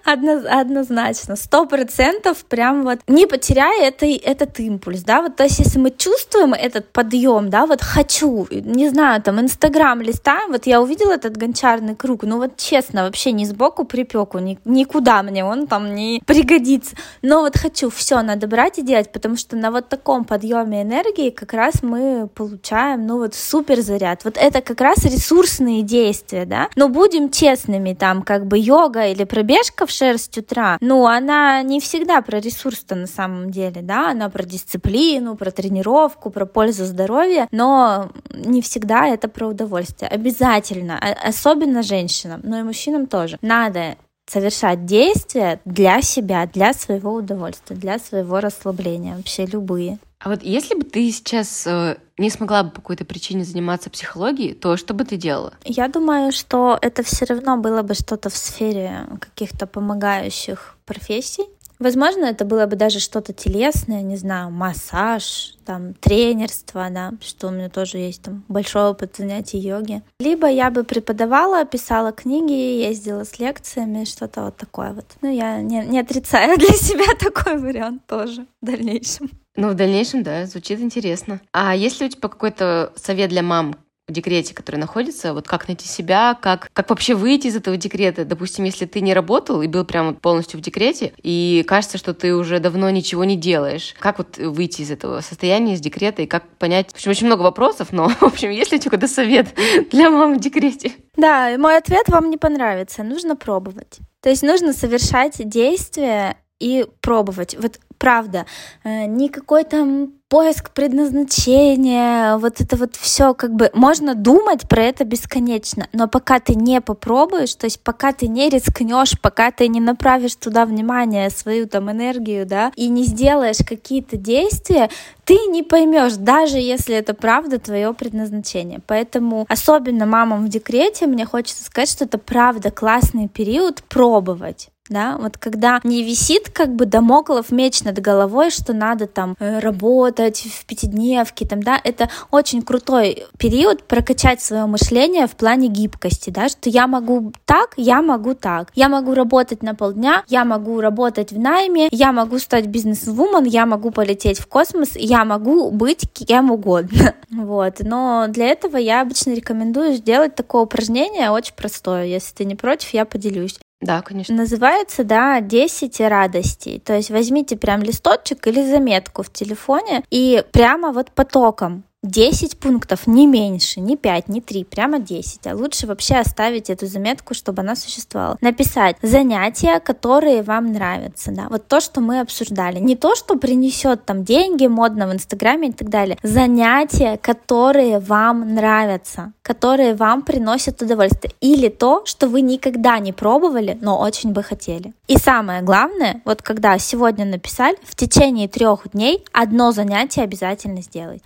Одно, 0.06 0.41
однозначно, 0.50 1.36
сто 1.36 1.65
процентов 1.65 2.43
прям 2.45 2.84
вот 2.84 3.00
не 3.08 3.28
потеряя 3.28 3.88
это, 3.88 4.08
этот 4.08 4.60
импульс, 4.60 5.04
да, 5.04 5.22
вот 5.22 5.36
то 5.36 5.43
есть 5.43 5.60
если 5.60 5.78
мы 5.78 5.91
чувствуем 5.91 6.54
этот 6.54 6.91
подъем, 6.91 7.50
да, 7.50 7.67
вот 7.67 7.82
хочу, 7.82 8.48
не 8.50 8.89
знаю, 8.89 9.22
там 9.22 9.39
Инстаграм 9.39 10.02
листаем, 10.02 10.52
вот 10.52 10.65
я 10.65 10.82
увидела 10.82 11.12
этот 11.12 11.38
гончарный 11.38 11.95
круг, 11.95 12.24
ну 12.24 12.38
вот 12.38 12.58
честно, 12.58 13.04
вообще 13.04 13.32
ни 13.32 13.43
сбоку 13.43 13.84
припеку, 13.84 14.39
ни, 14.39 14.58
никуда 14.65 15.22
мне 15.22 15.45
он 15.45 15.67
там 15.67 15.93
не 15.93 16.24
пригодится, 16.26 16.95
но 17.22 17.41
вот 17.41 17.58
хочу, 17.58 17.91
все, 17.91 18.22
надо 18.22 18.48
брать 18.48 18.80
и 18.80 18.82
делать, 18.82 19.12
потому 19.12 19.36
что 19.38 19.58
на 19.58 19.69
вот 19.69 19.89
таком 19.89 20.26
подъеме 20.26 20.82
энергии 20.82 21.30
как 21.30 21.54
раз 21.54 21.84
мы 21.84 22.28
получаем, 22.34 23.06
ну 23.06 23.19
вот 23.19 23.36
супер 23.36 23.82
заряд, 23.82 24.24
вот 24.24 24.38
это 24.38 24.62
как 24.62 24.82
раз 24.82 25.06
ресурсные 25.06 25.84
действия, 25.84 26.45
да, 26.45 26.69
но 26.76 26.89
будем 26.89 27.30
честными, 27.30 27.93
там 27.93 28.24
как 28.24 28.48
бы 28.48 28.58
йога 28.58 29.08
или 29.08 29.24
пробежка 29.26 29.49
пробежка 29.50 29.88
в 29.88 29.92
6 29.92 30.38
утра, 30.38 30.78
ну, 30.80 31.08
она 31.08 31.64
не 31.64 31.80
всегда 31.80 32.22
про 32.22 32.40
ресурс-то 32.40 32.94
на 32.94 33.08
самом 33.08 33.50
деле, 33.50 33.82
да, 33.82 34.12
она 34.12 34.30
про 34.30 34.44
дисциплину, 34.44 35.36
про 35.36 35.50
тренировку, 35.50 36.30
про 36.30 36.46
пользу 36.46 36.86
здоровья, 36.86 37.48
но 37.52 38.12
не 38.32 38.62
всегда 38.62 39.08
это 39.08 39.28
про 39.28 39.48
удовольствие. 39.48 40.10
Обязательно, 40.10 41.00
а, 41.02 41.30
особенно 41.30 41.82
женщинам, 41.82 42.42
но 42.44 42.60
и 42.60 42.64
мужчинам 42.64 43.08
тоже. 43.08 43.40
Надо 43.42 43.96
совершать 44.28 44.86
действия 44.86 45.60
для 45.66 46.04
себя, 46.04 46.46
для 46.46 46.74
своего 46.74 47.16
удовольствия, 47.16 47.76
для 47.76 47.98
своего 47.98 48.42
расслабления, 48.42 49.16
вообще 49.16 49.48
любые. 49.48 49.98
А 50.20 50.30
вот 50.30 50.44
если 50.44 50.76
бы 50.76 50.84
ты 50.84 51.10
сейчас 51.12 51.66
э, 51.66 51.96
не 52.18 52.30
смогла 52.30 52.64
бы 52.64 52.72
по 52.72 52.82
какой-то 52.82 53.06
причине 53.06 53.46
заниматься 53.46 53.90
психологией, 53.90 54.54
то 54.54 54.76
что 54.76 54.94
бы 54.94 55.06
ты 55.06 55.16
делала? 55.16 55.54
Я 55.64 55.88
думаю, 55.88 56.34
что 56.34 56.78
это 56.82 57.04
все 57.04 57.26
равно 57.26 57.56
было 57.56 57.84
бы 57.84 57.94
что-то 57.94 58.30
в 58.30 58.36
сфере 58.36 59.08
каких-то 59.22 59.66
помогающих 59.66 60.76
профессий. 60.86 61.46
Возможно, 61.80 62.26
это 62.26 62.44
было 62.44 62.66
бы 62.66 62.76
даже 62.76 63.00
что-то 63.00 63.32
телесное, 63.32 64.02
не 64.02 64.18
знаю, 64.18 64.52
массаж, 64.52 65.56
там, 65.66 65.94
тренерство, 65.94 66.90
да, 66.92 67.14
что 67.22 67.48
у 67.48 67.52
меня 67.52 67.70
тоже 67.70 68.00
есть 68.00 68.22
там 68.22 68.44
большой 68.50 68.90
опыт 68.90 69.16
занятий 69.18 69.60
йоги. 69.60 70.02
Либо 70.20 70.48
я 70.48 70.72
бы 70.72 70.84
преподавала, 70.84 71.64
писала 71.64 72.12
книги, 72.12 72.52
ездила 72.52 73.24
с 73.24 73.40
лекциями, 73.40 74.04
что-то 74.04 74.42
вот 74.42 74.58
такое 74.58 74.92
вот. 74.92 75.06
Ну, 75.22 75.34
я 75.34 75.62
не, 75.62 75.86
не 75.86 76.02
отрицаю 76.02 76.58
для 76.58 76.74
себя 76.74 77.16
такой 77.18 77.58
вариант 77.58 78.06
тоже 78.08 78.46
в 78.62 78.66
дальнейшем. 78.66 79.30
Ну, 79.60 79.69
в 79.69 79.74
дальнейшем, 79.74 80.24
да, 80.24 80.45
звучит 80.45 80.80
интересно. 80.80 81.41
А 81.52 81.76
есть 81.76 82.00
ли 82.00 82.08
у 82.08 82.10
тебя 82.10 82.30
какой-то 82.30 82.93
совет 82.95 83.30
для 83.30 83.43
мам, 83.43 83.76
в 84.10 84.12
декрете, 84.12 84.54
который 84.54 84.78
находится, 84.78 85.34
вот 85.34 85.48
как 85.48 85.67
найти 85.67 85.88
себя, 85.88 86.38
как, 86.41 86.69
как 86.74 86.89
вообще 86.89 87.13
выйти 87.13 87.48
из 87.48 87.56
этого 87.56 87.78
декрета. 87.78 88.26
Допустим, 88.26 88.65
если 88.65 88.86
ты 88.86 89.02
не 89.02 89.13
работал 89.13 89.62
и 89.62 89.67
был 89.67 89.86
прямо 89.86 90.13
полностью 90.13 90.60
в 90.60 90.63
декрете, 90.63 91.13
и 91.22 91.63
кажется, 91.67 91.98
что 91.98 92.13
ты 92.13 92.36
уже 92.36 92.60
давно 92.60 92.89
ничего 92.89 93.24
не 93.24 93.38
делаешь, 93.38 93.95
как 94.00 94.17
вот 94.17 94.38
выйти 94.38 94.82
из 94.82 94.91
этого 94.91 95.22
состояния, 95.22 95.76
из 95.76 95.80
декрета, 95.80 96.24
и 96.24 96.26
как 96.26 96.48
понять... 96.58 96.89
В 96.89 96.95
общем, 96.95 97.12
очень 97.12 97.28
много 97.28 97.43
вопросов, 97.43 97.89
но, 97.91 98.10
в 98.19 98.24
общем, 98.24 98.50
есть 98.50 98.72
ли 98.72 98.78
у 98.78 98.82
тебя 98.82 98.91
какой-то 98.91 99.13
совет 99.13 99.48
для 99.91 100.10
мам 100.10 100.38
в 100.38 100.39
декрете? 100.39 100.93
Да, 101.15 101.56
мой 101.58 101.78
ответ 101.78 102.08
вам 102.08 102.30
не 102.30 102.38
понравится. 102.38 103.04
Нужно 103.04 103.36
пробовать. 103.36 104.00
То 104.22 104.30
есть 104.30 104.41
нужно 104.41 104.74
совершать 104.74 105.48
действия 105.48 106.38
и 106.60 106.86
пробовать. 107.02 107.56
Вот 107.60 107.80
правда, 108.00 108.46
э, 108.84 109.06
никакой 109.06 109.64
там 109.64 110.14
поиск 110.30 110.70
предназначения, 110.72 112.38
вот 112.38 112.62
это 112.62 112.78
вот 112.78 112.96
все 112.96 113.34
как 113.34 113.54
бы 113.56 113.72
можно 113.74 114.14
думать 114.14 114.70
про 114.70 114.84
это 114.84 115.04
бесконечно, 115.04 115.88
но 115.92 116.08
пока 116.08 116.40
ты 116.40 116.54
не 116.54 116.82
попробуешь, 116.82 117.56
то 117.56 117.66
есть 117.66 117.82
пока 117.84 118.14
ты 118.14 118.28
не 118.28 118.48
рискнешь, 118.50 119.20
пока 119.20 119.50
ты 119.52 119.68
не 119.68 119.80
направишь 119.80 120.36
туда 120.36 120.66
внимание, 120.66 121.32
свою 121.32 121.68
там 121.68 121.92
энергию, 121.92 122.46
да, 122.46 122.72
и 122.76 122.90
не 122.90 123.06
сделаешь 123.06 123.58
какие-то 123.68 124.18
действия, 124.18 124.90
ты 125.26 125.34
не 125.48 125.64
поймешь, 125.64 126.14
даже 126.14 126.58
если 126.58 126.96
это 126.96 127.16
правда 127.16 127.60
твое 127.60 127.94
предназначение. 127.94 128.82
Поэтому 128.86 129.46
особенно 129.50 130.06
мамам 130.06 130.46
в 130.46 130.50
декрете 130.50 131.08
мне 131.08 131.26
хочется 131.26 131.64
сказать, 131.64 131.90
что 131.90 132.06
это 132.06 132.20
правда 132.20 132.70
классный 132.70 133.28
период 133.28 133.84
пробовать 133.84 134.70
да, 134.89 135.17
вот 135.17 135.38
когда 135.38 135.80
не 135.84 136.04
висит 136.04 136.49
как 136.49 136.75
бы 136.75 136.86
домоклов 136.86 137.52
меч 137.52 137.84
над 137.84 137.99
головой, 137.99 138.49
что 138.49 138.73
надо 138.73 139.08
там 139.08 139.36
э, 139.39 139.60
работать 139.60 140.39
в 140.39 140.65
пятидневке, 140.65 141.47
там, 141.47 141.62
да, 141.63 141.80
это 141.84 142.10
очень 142.32 142.62
крутой 142.62 143.25
период 143.38 143.84
прокачать 143.84 144.41
свое 144.41 144.65
мышление 144.65 145.28
в 145.28 145.36
плане 145.36 145.67
гибкости, 145.67 146.32
да, 146.32 146.49
что 146.49 146.69
я 146.69 146.88
могу 146.88 147.32
так, 147.45 147.73
я 147.78 148.02
могу 148.02 148.34
так, 148.34 148.71
я 148.75 148.89
могу 148.89 149.13
работать 149.13 149.63
на 149.63 149.75
полдня, 149.75 150.23
я 150.28 150.43
могу 150.43 150.82
работать 150.82 151.32
в 151.32 151.39
найме, 151.39 151.88
я 151.91 152.12
могу 152.12 152.39
стать 152.39 152.67
бизнес-вумен, 152.67 153.45
я 153.45 153.65
могу 153.65 153.91
полететь 153.91 154.39
в 154.39 154.47
космос, 154.47 154.91
я 154.95 155.23
могу 155.23 155.71
быть 155.71 156.10
кем 156.12 156.52
угодно, 156.52 157.13
вот, 157.32 157.75
но 157.82 158.25
для 158.28 158.47
этого 158.47 158.78
я 158.78 159.02
обычно 159.02 159.34
рекомендую 159.34 159.93
сделать 159.93 160.36
такое 160.36 160.63
упражнение, 160.63 161.30
очень 161.30 161.54
простое, 161.54 162.06
если 162.06 162.34
ты 162.34 162.45
не 162.45 162.56
против, 162.56 162.93
я 162.93 163.06
поделюсь. 163.06 163.60
Да, 163.82 164.02
конечно. 164.02 164.36
Называется, 164.36 165.04
да, 165.06 165.39
10 165.39 166.02
радостей. 166.02 166.80
То 166.80 166.96
есть 166.96 167.10
возьмите 167.12 167.56
прям 167.56 167.82
листочек 167.82 168.46
или 168.48 168.62
заметку 168.70 169.24
в 169.24 169.32
телефоне 169.32 170.04
и 170.10 170.44
прямо 170.52 170.92
вот 170.92 171.12
потоком 171.12 171.84
10 172.04 172.60
пунктов, 172.60 173.08
не 173.08 173.28
меньше, 173.28 173.82
не 173.82 173.98
5, 173.98 174.30
не 174.30 174.40
3, 174.40 174.64
прямо 174.64 175.00
10. 175.00 175.48
А 175.48 175.56
лучше 175.56 175.86
вообще 175.86 176.16
оставить 176.16 176.70
эту 176.70 176.88
заметку, 176.88 177.34
чтобы 177.34 177.62
она 177.62 177.76
существовала. 177.76 178.38
Написать 178.40 178.96
занятия, 179.02 179.82
которые 179.82 180.42
вам 180.44 180.72
нравятся, 180.72 181.32
да, 181.32 181.48
вот 181.50 181.68
то, 181.68 181.82
что 181.82 182.00
мы 182.00 182.22
обсуждали. 182.22 182.80
Не 182.80 182.96
то, 182.96 183.16
что 183.16 183.36
принесет 183.36 184.06
там 184.06 184.24
деньги 184.24 184.66
модно 184.68 185.08
в 185.08 185.14
Инстаграме 185.14 185.70
и 185.70 185.72
так 185.74 185.90
далее. 185.90 186.18
Занятия, 186.24 187.18
которые 187.18 188.00
вам 188.00 188.54
нравятся, 188.56 189.34
которые 189.42 189.94
вам 189.94 190.22
приносят 190.22 190.82
удовольствие. 190.82 191.34
Или 191.42 191.68
то, 191.68 192.06
что 192.06 192.28
вы 192.28 192.42
никогда 192.42 192.98
не 193.00 193.12
пробовали, 193.12 193.78
но 193.82 194.00
очень 194.00 194.32
бы 194.32 194.42
хотели. 194.42 194.94
И 195.08 195.18
самое 195.18 195.64
главное, 195.64 196.22
вот 196.24 196.42
когда 196.44 196.78
сегодня 196.78 197.26
написали, 197.26 197.76
в 197.84 197.96
течение 197.96 198.48
трех 198.48 198.90
дней 198.92 199.26
одно 199.34 199.74
занятие 199.74 200.22
обязательно 200.22 200.82
сделайте. 200.82 201.24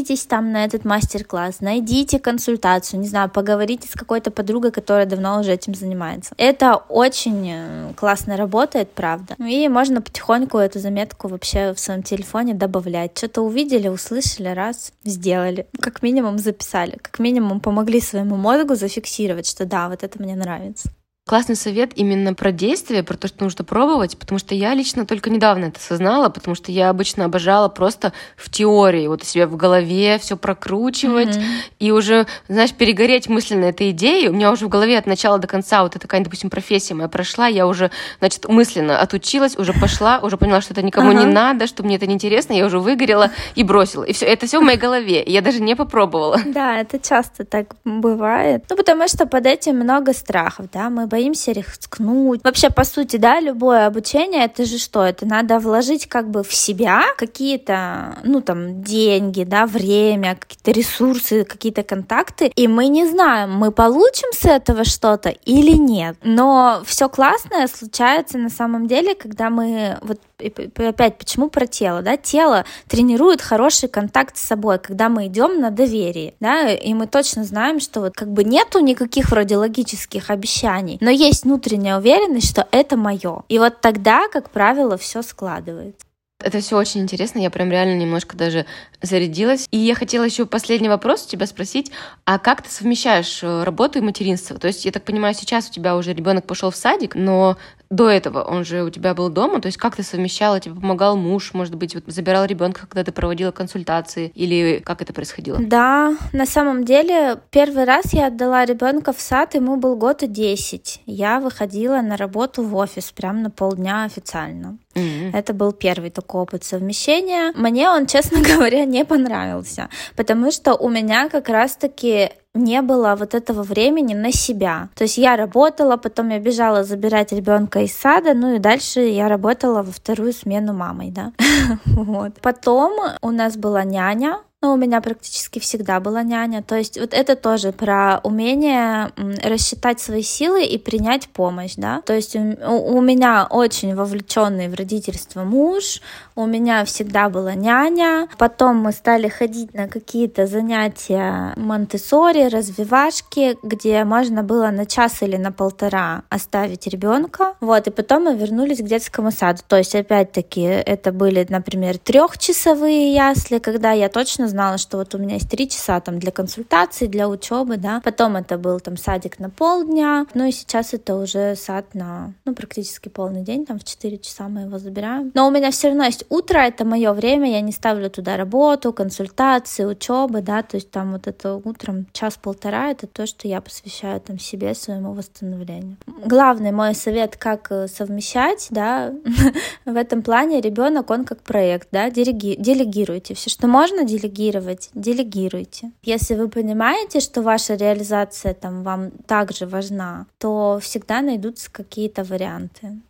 Запишитесь 0.00 0.24
там 0.24 0.50
на 0.52 0.64
этот 0.64 0.86
мастер-класс, 0.86 1.60
найдите 1.60 2.18
консультацию, 2.18 3.00
не 3.00 3.06
знаю, 3.06 3.28
поговорите 3.28 3.86
с 3.86 3.92
какой-то 3.92 4.30
подругой, 4.30 4.70
которая 4.70 5.04
давно 5.04 5.40
уже 5.40 5.52
этим 5.52 5.74
занимается. 5.74 6.34
Это 6.38 6.76
очень 6.76 7.50
э, 7.52 7.92
классно 7.96 8.38
работает, 8.38 8.90
правда. 8.92 9.34
И 9.38 9.68
можно 9.68 10.00
потихоньку 10.00 10.56
эту 10.56 10.78
заметку 10.78 11.28
вообще 11.28 11.74
в 11.74 11.78
своем 11.78 12.02
телефоне 12.02 12.54
добавлять. 12.54 13.18
Что-то 13.18 13.42
увидели, 13.42 13.88
услышали, 13.88 14.48
раз, 14.48 14.92
сделали. 15.04 15.66
Как 15.78 16.02
минимум 16.02 16.38
записали, 16.38 16.96
как 17.02 17.18
минимум 17.18 17.60
помогли 17.60 18.00
своему 18.00 18.36
мозгу 18.36 18.76
зафиксировать, 18.76 19.46
что 19.46 19.66
да, 19.66 19.90
вот 19.90 20.02
это 20.02 20.22
мне 20.22 20.34
нравится 20.34 20.90
классный 21.30 21.54
совет 21.54 21.92
именно 21.94 22.34
про 22.34 22.50
действие, 22.50 23.04
про 23.04 23.16
то, 23.16 23.28
что 23.28 23.44
нужно 23.44 23.64
пробовать, 23.64 24.18
потому 24.18 24.40
что 24.40 24.52
я 24.56 24.74
лично 24.74 25.06
только 25.06 25.30
недавно 25.30 25.66
это 25.66 25.78
осознала, 25.78 26.28
потому 26.28 26.56
что 26.56 26.72
я 26.72 26.90
обычно 26.90 27.24
обожала 27.24 27.68
просто 27.68 28.12
в 28.36 28.50
теории, 28.50 29.06
вот 29.06 29.22
у 29.22 29.24
себя 29.24 29.46
в 29.46 29.54
голове 29.54 30.18
все 30.18 30.36
прокручивать 30.36 31.36
mm-hmm. 31.36 31.62
и 31.78 31.92
уже, 31.92 32.26
знаешь, 32.48 32.72
перегореть 32.72 33.28
мысленно 33.28 33.66
этой 33.66 33.92
идеей. 33.92 34.26
У 34.28 34.32
меня 34.32 34.50
уже 34.50 34.66
в 34.66 34.68
голове 34.68 34.98
от 34.98 35.06
начала 35.06 35.38
до 35.38 35.46
конца 35.46 35.84
вот 35.84 35.94
эта 35.94 36.08
какая 36.08 36.24
допустим, 36.24 36.50
профессия 36.50 36.94
моя 36.94 37.08
прошла, 37.08 37.46
я 37.46 37.68
уже, 37.68 37.92
значит, 38.18 38.48
мысленно 38.48 38.98
отучилась, 38.98 39.56
уже 39.56 39.72
пошла, 39.72 40.18
уже 40.18 40.36
поняла, 40.36 40.60
что 40.60 40.74
это 40.74 40.82
никому 40.82 41.12
uh-huh. 41.12 41.26
не 41.26 41.32
надо, 41.32 41.68
что 41.68 41.84
мне 41.84 41.94
это 41.94 42.08
не 42.08 42.14
интересно, 42.14 42.54
я 42.54 42.66
уже 42.66 42.80
выгорела 42.80 43.30
и 43.54 43.62
бросила. 43.62 44.02
И 44.02 44.12
все, 44.14 44.26
это 44.26 44.48
все 44.48 44.58
в 44.58 44.64
моей 44.64 44.78
голове. 44.78 45.22
Я 45.24 45.42
даже 45.42 45.62
не 45.62 45.76
попробовала. 45.76 46.40
Да, 46.44 46.80
это 46.80 46.98
часто 46.98 47.44
так 47.44 47.76
бывает. 47.84 48.64
Ну, 48.68 48.74
потому 48.74 49.06
что 49.06 49.26
под 49.26 49.46
этим 49.46 49.76
много 49.76 50.12
страхов, 50.12 50.66
да, 50.72 50.90
мы 50.90 51.06
боимся 51.06 51.19
боимся 51.20 51.52
рискнуть. 51.52 52.40
Вообще, 52.44 52.70
по 52.70 52.84
сути, 52.84 53.16
да, 53.16 53.40
любое 53.40 53.86
обучение, 53.86 54.44
это 54.44 54.64
же 54.64 54.78
что? 54.78 55.02
Это 55.02 55.26
надо 55.26 55.58
вложить 55.58 56.08
как 56.08 56.30
бы 56.30 56.42
в 56.42 56.54
себя 56.54 57.02
какие-то, 57.18 58.18
ну, 58.24 58.40
там, 58.40 58.82
деньги, 58.82 59.44
да, 59.44 59.66
время, 59.66 60.36
какие-то 60.36 60.70
ресурсы, 60.70 61.44
какие-то 61.44 61.82
контакты, 61.82 62.50
и 62.56 62.68
мы 62.68 62.88
не 62.88 63.06
знаем, 63.06 63.52
мы 63.52 63.70
получим 63.70 64.32
с 64.32 64.46
этого 64.46 64.84
что-то 64.84 65.28
или 65.28 65.76
нет. 65.76 66.16
Но 66.22 66.82
все 66.86 67.08
классное 67.08 67.66
случается 67.66 68.38
на 68.38 68.48
самом 68.48 68.86
деле, 68.86 69.14
когда 69.14 69.50
мы 69.50 69.98
вот 70.00 70.20
опять, 70.40 71.18
почему 71.18 71.48
про 71.48 71.66
тело, 71.66 72.02
да, 72.02 72.16
тело 72.16 72.64
тренирует 72.88 73.42
хороший 73.42 73.88
контакт 73.88 74.36
с 74.36 74.42
собой, 74.42 74.78
когда 74.78 75.08
мы 75.08 75.26
идем 75.26 75.60
на 75.60 75.70
доверие, 75.70 76.34
да, 76.40 76.70
и 76.70 76.94
мы 76.94 77.06
точно 77.06 77.44
знаем, 77.44 77.80
что 77.80 78.00
вот 78.00 78.14
как 78.14 78.32
бы 78.32 78.44
нету 78.44 78.80
никаких 78.80 79.30
вроде 79.30 79.56
логических 79.56 80.30
обещаний, 80.30 80.98
но 81.00 81.10
есть 81.10 81.44
внутренняя 81.44 81.98
уверенность, 81.98 82.50
что 82.50 82.66
это 82.70 82.96
мое. 82.96 83.42
И 83.48 83.58
вот 83.58 83.80
тогда, 83.80 84.28
как 84.28 84.50
правило, 84.50 84.96
все 84.96 85.22
складывается. 85.22 86.09
Это 86.42 86.60
все 86.60 86.76
очень 86.76 87.02
интересно, 87.02 87.38
я 87.38 87.50
прям 87.50 87.70
реально 87.70 87.98
немножко 87.98 88.36
даже 88.36 88.66
зарядилась. 89.02 89.66
И 89.70 89.78
я 89.78 89.94
хотела 89.94 90.24
еще 90.24 90.46
последний 90.46 90.88
вопрос 90.88 91.26
у 91.26 91.28
тебя 91.28 91.46
спросить, 91.46 91.90
а 92.24 92.38
как 92.38 92.62
ты 92.62 92.70
совмещаешь 92.70 93.40
э, 93.42 93.64
работу 93.64 93.98
и 93.98 94.02
материнство? 94.02 94.58
То 94.58 94.68
есть, 94.68 94.84
я 94.84 94.92
так 94.92 95.04
понимаю, 95.04 95.34
сейчас 95.34 95.68
у 95.68 95.72
тебя 95.72 95.96
уже 95.96 96.12
ребенок 96.12 96.46
пошел 96.46 96.70
в 96.70 96.76
садик, 96.76 97.14
но 97.14 97.56
до 97.90 98.08
этого 98.08 98.42
он 98.42 98.64
же 98.64 98.84
у 98.84 98.90
тебя 98.90 99.14
был 99.14 99.30
дома, 99.30 99.60
то 99.60 99.66
есть 99.66 99.76
как 99.76 99.96
ты 99.96 100.04
совмещала, 100.04 100.60
тебе 100.60 100.76
помогал 100.76 101.16
муж, 101.16 101.52
может 101.54 101.74
быть, 101.74 101.94
вот 101.94 102.04
забирал 102.06 102.44
ребенка, 102.44 102.82
когда 102.82 103.02
ты 103.02 103.10
проводила 103.10 103.50
консультации, 103.50 104.30
или 104.34 104.80
как 104.84 105.02
это 105.02 105.12
происходило? 105.12 105.58
Да, 105.60 106.16
на 106.32 106.46
самом 106.46 106.84
деле 106.84 107.40
первый 107.50 107.84
раз 107.84 108.12
я 108.12 108.28
отдала 108.28 108.64
ребенка 108.64 109.12
в 109.12 109.20
сад, 109.20 109.54
ему 109.56 109.76
был 109.76 109.96
год 109.96 110.22
и 110.22 110.28
десять. 110.28 111.02
Я 111.04 111.40
выходила 111.40 112.00
на 112.00 112.16
работу 112.16 112.62
в 112.62 112.76
офис 112.76 113.10
прям 113.10 113.42
на 113.42 113.50
полдня 113.50 114.04
официально. 114.04 114.78
Mm-hmm. 114.94 115.30
Это 115.32 115.54
был 115.54 115.72
первый 115.72 116.10
такой 116.10 116.42
опыт 116.42 116.64
совмещения. 116.64 117.52
Мне 117.54 117.88
он, 117.88 118.06
честно 118.06 118.40
говоря, 118.54 118.84
не 118.84 119.04
понравился, 119.04 119.88
потому 120.16 120.50
что 120.50 120.74
у 120.74 120.88
меня 120.88 121.28
как 121.28 121.48
раз-таки 121.48 122.30
не 122.54 122.82
было 122.82 123.14
вот 123.16 123.34
этого 123.34 123.62
времени 123.62 124.14
на 124.14 124.32
себя. 124.32 124.88
То 124.96 125.04
есть 125.04 125.18
я 125.18 125.36
работала, 125.36 125.96
потом 125.96 126.30
я 126.30 126.40
бежала 126.40 126.82
забирать 126.82 127.32
ребенка 127.32 127.80
из 127.80 127.96
сада, 127.96 128.34
ну 128.34 128.56
и 128.56 128.58
дальше 128.58 129.00
я 129.00 129.28
работала 129.28 129.82
во 129.82 129.92
вторую 129.92 130.32
смену 130.32 130.72
мамой, 130.72 131.10
да. 131.10 131.32
Потом 132.42 132.92
у 133.22 133.30
нас 133.30 133.56
была 133.56 133.84
няня, 133.84 134.38
но 134.62 134.74
у 134.74 134.76
меня 134.76 135.00
практически 135.00 135.58
всегда 135.58 136.00
была 136.00 136.22
няня. 136.22 136.62
То 136.62 136.76
есть 136.76 136.98
вот 136.98 137.14
это 137.14 137.34
тоже 137.34 137.72
про 137.72 138.20
умение 138.22 139.10
рассчитать 139.42 140.00
свои 140.00 140.22
силы 140.22 140.64
и 140.64 140.76
принять 140.76 141.28
помощь, 141.28 141.74
да. 141.76 142.02
То 142.02 142.12
есть 142.12 142.36
у, 142.36 142.40
у 142.40 143.00
меня 143.00 143.46
очень 143.48 143.94
вовлеченный 143.94 144.68
в 144.68 144.74
родительство 144.74 145.44
муж, 145.44 146.02
у 146.40 146.46
меня 146.46 146.84
всегда 146.84 147.28
была 147.28 147.54
няня. 147.54 148.28
Потом 148.38 148.76
мы 148.76 148.92
стали 148.92 149.28
ходить 149.28 149.74
на 149.74 149.88
какие-то 149.88 150.46
занятия 150.46 151.52
монтессори, 151.56 152.48
развивашки, 152.48 153.58
где 153.62 154.04
можно 154.04 154.42
было 154.42 154.70
на 154.70 154.86
час 154.86 155.22
или 155.22 155.36
на 155.36 155.52
полтора 155.52 156.22
оставить 156.30 156.86
ребенка. 156.86 157.54
Вот, 157.60 157.86
и 157.86 157.90
потом 157.90 158.24
мы 158.24 158.34
вернулись 158.34 158.78
к 158.78 158.84
детскому 158.84 159.30
саду. 159.30 159.60
То 159.68 159.76
есть, 159.76 159.94
опять-таки, 159.94 160.62
это 160.62 161.12
были, 161.12 161.46
например, 161.48 161.98
трехчасовые 161.98 163.12
ясли, 163.12 163.58
когда 163.58 163.92
я 163.92 164.08
точно 164.08 164.48
знала, 164.48 164.78
что 164.78 164.96
вот 164.96 165.14
у 165.14 165.18
меня 165.18 165.34
есть 165.34 165.50
три 165.50 165.68
часа 165.68 166.00
там 166.00 166.18
для 166.18 166.32
консультаций, 166.32 167.08
для 167.08 167.28
учебы, 167.28 167.76
да. 167.76 168.00
Потом 168.02 168.36
это 168.36 168.56
был 168.56 168.80
там 168.80 168.96
садик 168.96 169.38
на 169.38 169.50
полдня, 169.50 170.26
ну 170.34 170.46
и 170.46 170.52
сейчас 170.52 170.94
это 170.94 171.16
уже 171.16 171.54
сад 171.56 171.94
на, 171.94 172.32
ну, 172.44 172.54
практически 172.54 173.08
полный 173.08 173.42
день, 173.42 173.66
там 173.66 173.78
в 173.78 173.84
4 173.84 174.18
часа 174.18 174.48
мы 174.48 174.62
его 174.62 174.78
забираем. 174.78 175.32
Но 175.34 175.46
у 175.46 175.50
меня 175.50 175.70
все 175.70 175.88
равно 175.88 176.04
есть 176.04 176.24
утро 176.30 176.58
это 176.58 176.84
мое 176.84 177.12
время, 177.12 177.50
я 177.50 177.60
не 177.60 177.72
ставлю 177.72 178.08
туда 178.08 178.36
работу, 178.36 178.92
консультации, 178.92 179.84
учебы, 179.84 180.40
да, 180.40 180.62
то 180.62 180.76
есть 180.76 180.90
там 180.90 181.12
вот 181.12 181.26
это 181.26 181.56
утром 181.56 182.06
час-полтора, 182.12 182.90
это 182.90 183.06
то, 183.06 183.26
что 183.26 183.46
я 183.48 183.60
посвящаю 183.60 184.20
там 184.20 184.38
себе, 184.38 184.74
своему 184.74 185.12
восстановлению. 185.12 185.96
Главный 186.24 186.72
мой 186.72 186.94
совет, 186.94 187.36
как 187.36 187.70
э, 187.70 187.88
совмещать, 187.88 188.68
да, 188.70 189.12
в 189.84 189.96
этом 189.96 190.22
плане 190.22 190.60
ребенок, 190.60 191.10
он 191.10 191.24
как 191.24 191.42
проект, 191.42 191.88
да, 191.92 192.10
делеги, 192.10 192.56
делегируйте. 192.58 193.34
Все, 193.34 193.50
что 193.50 193.66
можно 193.66 194.04
делегировать, 194.04 194.90
делегируйте. 194.94 195.90
Если 196.02 196.34
вы 196.34 196.48
понимаете, 196.48 197.20
что 197.20 197.42
ваша 197.42 197.74
реализация 197.74 198.54
там 198.54 198.82
вам 198.82 199.10
также 199.26 199.66
важна, 199.66 200.26
то 200.38 200.78
всегда 200.80 201.20
найдутся 201.20 201.70
какие-то 201.70 202.22
варианты. 202.22 203.00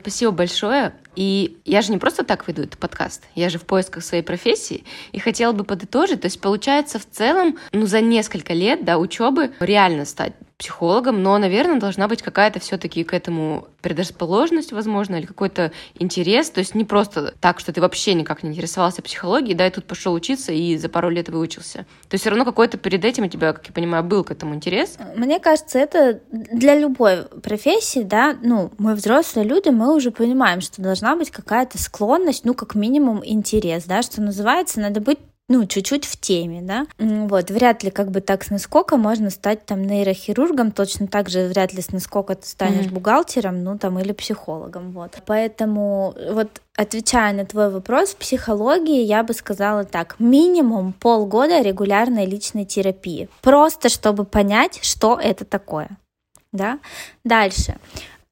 Спасибо 0.00 0.32
большое. 0.32 0.94
И 1.16 1.58
я 1.64 1.82
же 1.82 1.90
не 1.90 1.98
просто 1.98 2.24
так 2.24 2.46
веду 2.46 2.62
этот 2.62 2.78
подкаст, 2.78 3.24
я 3.34 3.48
же 3.48 3.58
в 3.58 3.64
поисках 3.64 4.04
своей 4.04 4.22
профессии 4.22 4.84
и 5.10 5.18
хотела 5.18 5.52
бы 5.52 5.64
подытожить. 5.64 6.20
То 6.20 6.26
есть 6.26 6.40
получается 6.40 6.98
в 6.98 7.06
целом, 7.10 7.58
ну 7.72 7.86
за 7.86 8.00
несколько 8.00 8.52
лет 8.52 8.84
да, 8.84 8.98
учебы 8.98 9.52
реально 9.58 10.04
стать 10.04 10.34
психологом, 10.58 11.22
но, 11.22 11.38
наверное, 11.38 11.78
должна 11.78 12.08
быть 12.08 12.20
какая-то 12.20 12.58
все-таки 12.58 13.04
к 13.04 13.14
этому 13.14 13.68
предрасположенность, 13.80 14.72
возможно, 14.72 15.14
или 15.14 15.24
какой-то 15.24 15.70
интерес. 15.94 16.50
То 16.50 16.58
есть 16.58 16.74
не 16.74 16.84
просто 16.84 17.32
так, 17.40 17.60
что 17.60 17.72
ты 17.72 17.80
вообще 17.80 18.14
никак 18.14 18.42
не 18.42 18.50
интересовался 18.50 19.00
психологией, 19.00 19.54
да, 19.54 19.68
и 19.68 19.70
тут 19.70 19.84
пошел 19.84 20.12
учиться 20.12 20.52
и 20.52 20.76
за 20.76 20.88
пару 20.88 21.10
лет 21.10 21.28
выучился. 21.28 21.86
То 22.08 22.14
есть 22.14 22.22
все 22.22 22.30
равно 22.30 22.44
какой-то 22.44 22.76
перед 22.76 23.04
этим 23.04 23.24
у 23.24 23.28
тебя, 23.28 23.52
как 23.52 23.68
я 23.68 23.72
понимаю, 23.72 24.02
был 24.02 24.24
к 24.24 24.32
этому 24.32 24.56
интерес. 24.56 24.98
Мне 25.14 25.38
кажется, 25.38 25.78
это 25.78 26.20
для 26.32 26.76
любой 26.76 27.24
профессии, 27.40 28.00
да, 28.00 28.36
ну, 28.42 28.72
мы 28.78 28.94
взрослые 28.96 29.46
люди, 29.46 29.68
мы 29.68 29.94
уже 29.94 30.10
понимаем, 30.10 30.60
что 30.60 30.82
должна 30.82 31.14
быть 31.14 31.30
какая-то 31.30 31.78
склонность, 31.78 32.44
ну, 32.44 32.54
как 32.54 32.74
минимум 32.74 33.22
интерес, 33.24 33.84
да, 33.84 34.02
что 34.02 34.20
называется, 34.20 34.80
надо 34.80 35.00
быть 35.00 35.18
ну, 35.50 35.64
чуть-чуть 35.64 36.04
в 36.04 36.20
теме, 36.20 36.60
да. 36.60 36.86
Вот, 36.98 37.50
вряд 37.50 37.82
ли 37.82 37.90
как 37.90 38.10
бы 38.10 38.20
так 38.20 38.44
с 38.44 38.50
наскока 38.50 38.98
можно 38.98 39.30
стать 39.30 39.64
там 39.64 39.82
нейрохирургом, 39.82 40.72
точно 40.72 41.06
так 41.06 41.30
же 41.30 41.48
вряд 41.48 41.72
ли 41.72 41.80
с 41.80 41.90
наскока 41.90 42.34
ты 42.34 42.46
станешь 42.46 42.84
mm-hmm. 42.86 42.92
бухгалтером, 42.92 43.64
ну, 43.64 43.78
там, 43.78 43.98
или 43.98 44.12
психологом, 44.12 44.92
вот. 44.92 45.22
Поэтому 45.24 46.14
вот 46.32 46.60
отвечая 46.76 47.32
на 47.32 47.46
твой 47.46 47.70
вопрос, 47.70 48.10
в 48.10 48.16
психологии 48.16 49.02
я 49.02 49.22
бы 49.22 49.32
сказала 49.32 49.84
так, 49.84 50.16
минимум 50.18 50.92
полгода 50.92 51.62
регулярной 51.62 52.26
личной 52.26 52.66
терапии, 52.66 53.30
просто 53.40 53.88
чтобы 53.88 54.24
понять, 54.24 54.80
что 54.82 55.18
это 55.18 55.46
такое, 55.46 55.88
да. 56.52 56.78
Дальше. 57.24 57.76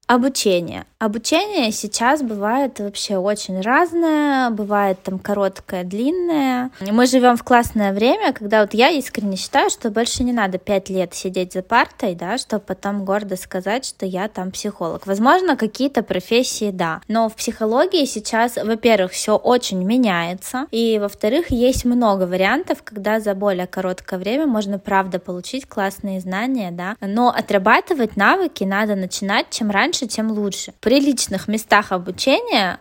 Обучение. 0.07 0.85
Обучение 0.99 1.71
сейчас 1.71 2.23
бывает 2.23 2.79
вообще 2.79 3.17
очень 3.17 3.61
разное, 3.61 4.49
бывает 4.49 4.97
там 5.03 5.19
короткое, 5.19 5.83
длинное. 5.83 6.71
Мы 6.79 7.05
живем 7.05 7.37
в 7.37 7.43
классное 7.43 7.93
время, 7.93 8.33
когда 8.33 8.61
вот 8.61 8.73
я 8.73 8.89
искренне 8.89 9.37
считаю, 9.37 9.69
что 9.69 9.91
больше 9.91 10.23
не 10.23 10.33
надо 10.33 10.57
пять 10.57 10.89
лет 10.89 11.13
сидеть 11.13 11.53
за 11.53 11.61
партой, 11.61 12.15
да, 12.15 12.39
чтобы 12.39 12.63
потом 12.65 13.05
гордо 13.05 13.35
сказать, 13.35 13.85
что 13.85 14.07
я 14.07 14.27
там 14.27 14.49
психолог. 14.49 15.05
Возможно, 15.05 15.55
какие-то 15.55 16.01
профессии, 16.01 16.71
да, 16.71 17.01
но 17.07 17.29
в 17.29 17.35
психологии 17.35 18.05
сейчас, 18.05 18.55
во-первых, 18.55 19.11
все 19.11 19.35
очень 19.35 19.83
меняется, 19.83 20.65
и 20.71 20.97
во-вторых, 20.97 21.51
есть 21.51 21.85
много 21.85 22.23
вариантов, 22.23 22.81
когда 22.83 23.19
за 23.19 23.35
более 23.35 23.67
короткое 23.67 24.17
время 24.17 24.47
можно, 24.47 24.79
правда, 24.79 25.19
получить 25.19 25.67
классные 25.67 26.21
знания, 26.21 26.71
да, 26.71 26.95
но 27.01 27.29
отрабатывать 27.29 28.17
навыки 28.17 28.63
надо 28.63 28.95
начинать 28.95 29.51
чем 29.51 29.69
раньше, 29.69 30.07
тем 30.07 30.31
лучше. 30.31 30.73
При 30.87 31.01
личных 31.01 31.49
местах 31.49 31.91
обучения, 31.91 32.79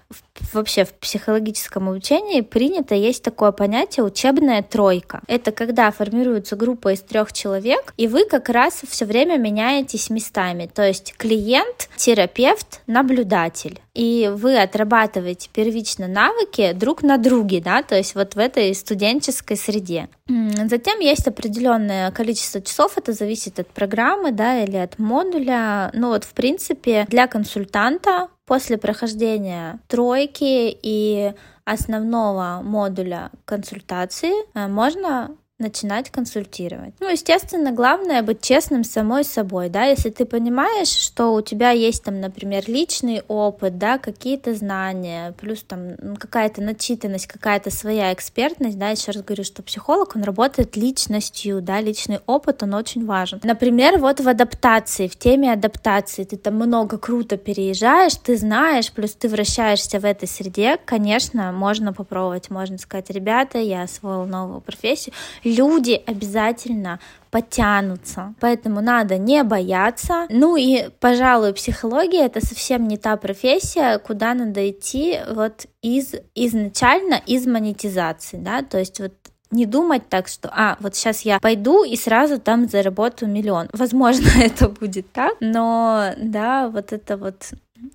вообще 0.53 0.85
в 0.85 0.93
психологическом 0.95 1.89
обучении 1.89 2.41
принято 2.41 2.95
есть 2.95 3.23
такое 3.23 3.53
понятие 3.53 4.05
учебная 4.05 4.63
тройка. 4.63 5.21
Это 5.27 5.53
когда 5.53 5.91
формируется 5.91 6.57
группа 6.57 6.93
из 6.93 7.01
трех 7.01 7.33
человек, 7.33 7.93
и 7.97 8.09
вы 8.09 8.27
как 8.27 8.49
раз 8.49 8.83
все 8.89 9.05
время 9.05 9.39
меняетесь 9.39 10.11
местами. 10.11 10.71
То 10.73 10.87
есть 10.87 11.15
клиент, 11.17 11.89
терапевт, 11.97 12.81
наблюдатель 12.87 13.81
и 13.97 14.31
вы 14.33 14.61
отрабатываете 14.61 15.49
первично 15.53 16.07
навыки 16.07 16.73
друг 16.73 17.03
на 17.03 17.17
друге, 17.17 17.63
да, 17.63 17.83
то 17.83 17.97
есть 17.97 18.15
вот 18.15 18.35
в 18.35 18.39
этой 18.39 18.75
студенческой 18.75 19.57
среде. 19.57 20.09
Затем 20.29 21.01
есть 21.01 21.27
определенное 21.27 22.11
количество 22.11 22.61
часов, 22.61 22.99
это 22.99 23.13
зависит 23.13 23.59
от 23.59 23.69
программы, 23.69 24.33
да, 24.33 24.63
или 24.63 24.77
от 24.77 24.99
модуля. 24.99 25.91
Ну 25.95 26.09
вот, 26.09 26.25
в 26.25 26.33
принципе, 26.35 27.07
для 27.09 27.27
консультанта 27.27 28.29
после 28.47 28.79
прохождения 28.79 29.81
тройки 29.89 30.77
и 30.83 31.35
основного 31.65 32.61
модуля 32.63 33.31
консультации 33.45 34.33
э, 34.55 34.69
можно 34.69 35.37
начинать 35.59 36.11
консультировать. 36.11 36.93
Ну, 37.01 37.09
естественно, 37.11 37.73
главное 37.73 38.23
быть 38.23 38.43
честным 38.43 38.85
с 38.85 38.91
самой 38.91 39.25
собой, 39.25 39.71
да, 39.71 39.85
если 39.85 40.11
ты 40.11 40.27
понимаешь, 40.27 40.89
что 40.89 41.33
у 41.33 41.41
тебя 41.41 41.71
есть 41.71 42.05
там, 42.05 42.21
например, 42.21 42.65
личный 42.67 43.23
опыт, 43.27 43.79
да, 43.79 43.97
какие-то 43.97 44.55
знания, 44.55 45.35
плюс 45.41 45.63
там 45.63 46.17
какая-то 46.19 46.61
начитанность, 46.61 47.27
какая-то 47.27 47.71
своя 47.71 48.13
экспертность, 48.13 48.79
да, 48.79 48.91
еще 48.91 49.13
раз 49.13 49.23
говорю, 49.23 49.45
что 49.45 49.63
психолог, 49.63 50.15
он 50.15 50.25
работает 50.25 50.77
личностью, 50.77 51.63
да, 51.63 51.81
личный 51.81 52.21
опыт, 52.27 52.63
он 52.63 52.75
очень 52.75 53.07
важен. 53.07 53.41
Например, 53.43 53.99
вот 53.99 54.21
в 54.21 54.29
адаптации, 54.29 55.09
в 55.09 55.17
теме 55.17 55.53
адаптации, 55.53 56.25
ты 56.25 56.37
там 56.37 56.57
много 56.57 56.99
круто 56.99 57.39
переезжаешь, 57.39 58.17
ты 58.17 58.37
знаешь, 58.37 58.93
плюс 58.93 59.15
ты 59.15 59.31
вращаешься 59.31 60.01
в 60.01 60.05
этой 60.05 60.29
среде, 60.29 60.77
конечно, 60.85 61.51
можно 61.53 61.95
попробовать, 61.95 62.51
можно 62.51 62.77
сказать, 62.77 63.09
ребята, 63.09 63.57
я 63.57 63.85
освоил 63.85 64.27
новую 64.27 64.61
профессию, 64.61 65.15
люди 65.55 66.01
обязательно 66.07 67.01
потянутся. 67.31 68.35
Поэтому 68.41 68.81
надо 68.81 69.19
не 69.19 69.45
бояться. 69.45 70.27
Ну 70.31 70.57
и, 70.57 70.89
пожалуй, 71.01 71.53
психология 71.53 72.25
это 72.25 72.45
совсем 72.45 72.89
не 72.89 72.97
та 72.97 73.17
профессия, 73.17 73.99
куда 73.99 74.35
надо 74.35 74.71
идти 74.71 75.19
вот 75.31 75.67
из 75.83 76.15
изначально 76.35 77.21
из 77.27 77.47
монетизации, 77.47 78.39
да, 78.39 78.63
то 78.63 78.79
есть 78.79 79.01
вот 79.01 79.13
не 79.51 79.67
думать 79.67 80.09
так, 80.09 80.29
что, 80.29 80.51
а, 80.53 80.77
вот 80.81 80.95
сейчас 80.97 81.23
я 81.23 81.39
пойду 81.39 81.85
и 81.85 81.97
сразу 81.97 82.41
там 82.41 82.69
заработаю 82.69 83.31
миллион. 83.31 83.69
Возможно, 83.73 84.29
это 84.43 84.69
будет 84.69 85.13
так, 85.13 85.37
но, 85.41 86.13
да, 86.17 86.69
вот 86.69 86.93
это 86.93 87.17
вот, 87.17 87.53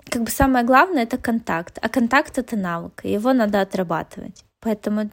как 0.09 0.23
бы 0.23 0.31
самое 0.31 0.65
главное, 0.65 1.03
это 1.03 1.17
контакт, 1.17 1.77
а 1.81 1.89
контакт 1.89 2.37
это 2.37 2.55
навык, 2.55 3.01
его 3.03 3.33
надо 3.33 3.61
отрабатывать. 3.61 4.43
Поэтому 4.61 5.09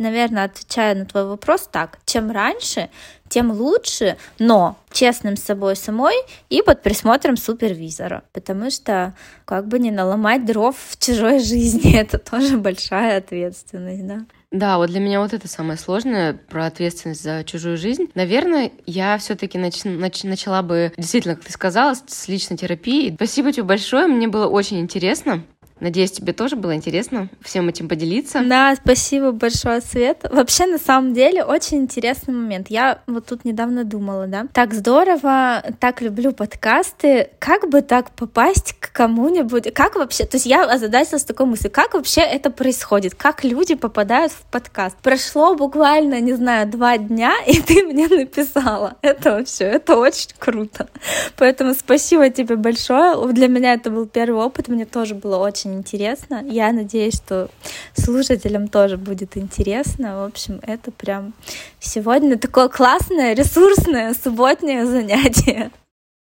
наверное, 0.00 0.44
отвечая 0.44 0.94
на 0.94 1.04
твой 1.04 1.26
вопрос 1.26 1.68
так, 1.70 1.98
чем 2.04 2.30
раньше, 2.30 2.90
тем 3.28 3.52
лучше, 3.52 4.16
но 4.40 4.76
честным 4.92 5.36
с 5.36 5.42
собой 5.42 5.76
самой 5.76 6.16
и 6.48 6.62
под 6.62 6.82
присмотром 6.82 7.36
супервизора, 7.36 8.24
потому 8.32 8.70
что 8.70 9.14
как 9.44 9.68
бы 9.68 9.78
не 9.78 9.92
наломать 9.92 10.44
дров 10.44 10.76
в 10.76 10.98
чужой 10.98 11.38
жизни, 11.44 11.96
это 11.96 12.18
тоже 12.18 12.58
большая 12.58 13.18
ответственность, 13.18 14.06
да. 14.06 14.20
Да, 14.50 14.78
вот 14.78 14.90
для 14.90 14.98
меня 14.98 15.20
вот 15.20 15.32
это 15.32 15.46
самое 15.46 15.78
сложное 15.78 16.32
про 16.34 16.66
ответственность 16.66 17.22
за 17.22 17.44
чужую 17.44 17.76
жизнь. 17.76 18.10
Наверное, 18.16 18.72
я 18.84 19.16
все-таки 19.18 19.58
нач- 19.58 19.84
нач- 19.84 20.26
начала 20.26 20.62
бы, 20.62 20.92
действительно, 20.96 21.36
как 21.36 21.44
ты 21.44 21.52
сказала, 21.52 21.94
с 21.94 22.26
личной 22.26 22.56
терапии. 22.56 23.14
Спасибо 23.14 23.52
тебе 23.52 23.62
большое, 23.62 24.08
мне 24.08 24.26
было 24.26 24.48
очень 24.48 24.80
интересно. 24.80 25.44
Надеюсь, 25.80 26.12
тебе 26.12 26.32
тоже 26.32 26.56
было 26.56 26.74
интересно 26.74 27.28
всем 27.42 27.68
этим 27.68 27.88
поделиться. 27.88 28.42
Да, 28.44 28.74
спасибо 28.76 29.32
большое, 29.32 29.80
Свет. 29.80 30.24
Вообще, 30.30 30.66
на 30.66 30.78
самом 30.78 31.14
деле, 31.14 31.44
очень 31.44 31.78
интересный 31.78 32.34
момент. 32.34 32.68
Я 32.68 33.00
вот 33.06 33.26
тут 33.26 33.44
недавно 33.44 33.84
думала, 33.84 34.26
да, 34.26 34.46
так 34.52 34.74
здорово, 34.74 35.62
так 35.80 36.02
люблю 36.02 36.32
подкасты. 36.32 37.30
Как 37.38 37.68
бы 37.68 37.80
так 37.82 38.10
попасть 38.12 38.74
к 38.78 38.92
кому-нибудь? 38.92 39.72
Как 39.72 39.96
вообще? 39.96 40.24
То 40.26 40.36
есть 40.36 40.46
я 40.46 40.64
озадачилась 40.64 41.24
такой 41.24 41.46
мыслью, 41.46 41.70
как 41.72 41.94
вообще 41.94 42.20
это 42.20 42.50
происходит? 42.50 43.14
Как 43.14 43.44
люди 43.44 43.74
попадают 43.74 44.32
в 44.32 44.42
подкаст? 44.50 44.96
Прошло 45.02 45.54
буквально, 45.54 46.20
не 46.20 46.34
знаю, 46.34 46.68
два 46.68 46.98
дня, 46.98 47.34
и 47.46 47.60
ты 47.60 47.84
мне 47.84 48.08
написала. 48.08 48.96
Это 49.02 49.32
вообще, 49.32 49.64
это 49.64 49.96
очень 49.96 50.30
круто. 50.38 50.88
Поэтому 51.36 51.74
спасибо 51.74 52.28
тебе 52.30 52.56
большое. 52.56 53.16
Для 53.32 53.48
меня 53.48 53.74
это 53.74 53.90
был 53.90 54.06
первый 54.06 54.44
опыт, 54.44 54.68
мне 54.68 54.84
тоже 54.84 55.14
было 55.14 55.38
очень 55.38 55.69
интересно. 55.74 56.44
Я 56.48 56.72
надеюсь, 56.72 57.14
что 57.16 57.48
слушателям 57.94 58.68
тоже 58.68 58.96
будет 58.96 59.36
интересно. 59.36 60.22
В 60.22 60.26
общем, 60.26 60.60
это 60.62 60.90
прям 60.90 61.32
сегодня 61.78 62.38
такое 62.38 62.68
классное, 62.68 63.34
ресурсное 63.34 64.14
субботнее 64.14 64.86
занятие. 64.86 65.70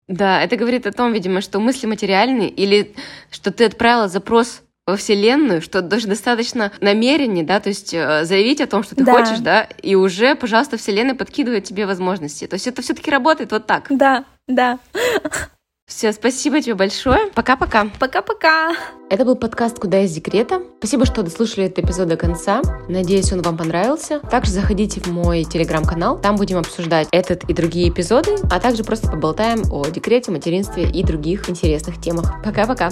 Да, 0.07 0.43
это 0.43 0.57
говорит 0.57 0.87
о 0.87 0.93
том, 0.93 1.13
видимо, 1.13 1.41
что 1.41 1.61
мысли 1.61 1.87
материальны, 1.87 2.49
или 2.49 2.95
что 3.31 3.51
ты 3.51 3.65
отправила 3.65 4.09
запрос 4.09 4.63
во 4.87 4.97
Вселенную, 4.97 5.63
что 5.63 5.81
даже 5.81 6.09
достаточно 6.09 6.71
намерения, 6.81 7.43
да, 7.43 7.59
то 7.59 7.71
есть 7.71 7.95
э, 7.95 8.25
заявить 8.25 8.61
о 8.61 8.67
том, 8.67 8.83
что 8.83 8.95
ты 8.95 9.03
да. 9.03 9.13
хочешь, 9.13 9.39
да, 9.39 9.63
и 9.83 9.95
уже, 9.95 10.35
пожалуйста, 10.35 10.77
Вселенная 10.77 11.15
подкидывает 11.15 11.65
тебе 11.65 11.87
возможности. 11.87 12.47
То 12.47 12.55
есть 12.55 12.67
это 12.67 12.83
все-таки 12.83 13.11
работает 13.11 13.51
вот 13.53 13.67
так. 13.67 13.87
Да, 13.89 14.27
да. 14.47 14.79
Все, 15.87 16.13
спасибо 16.13 16.63
тебе 16.63 16.75
большое. 16.75 17.31
Пока-пока. 17.35 17.89
Пока-пока. 18.01 18.75
Это 19.11 19.25
был 19.27 19.37
подкаст 19.37 19.79
«Куда 19.79 20.01
из 20.01 20.13
декрета». 20.13 20.63
Спасибо, 20.79 21.05
что 21.05 21.23
дослушали 21.23 21.67
этот 21.67 21.85
эпизод 21.85 22.09
до 22.09 22.17
конца. 22.17 22.63
Надеюсь, 22.89 23.31
он 23.33 23.43
вам 23.43 23.59
понравился. 23.59 24.21
Также 24.21 24.53
заходите 24.53 25.01
в 25.01 25.09
мой 25.09 25.45
телеграм-канал. 25.45 26.19
Там 26.19 26.37
будем 26.37 26.57
обсуждать 26.57 27.09
этот 27.13 27.45
и 27.51 27.53
другие 27.53 27.91
эпизоды, 27.91 28.35
а 28.51 28.61
также 28.61 28.83
просто 28.83 29.11
поболтаем 29.11 29.63
о 29.71 29.85
декрете, 29.85 30.31
материнстве 30.31 30.91
и 30.91 31.05
других 31.05 31.51
интересных 31.51 32.01
темах. 32.01 32.43
Пока-пока. 32.43 32.89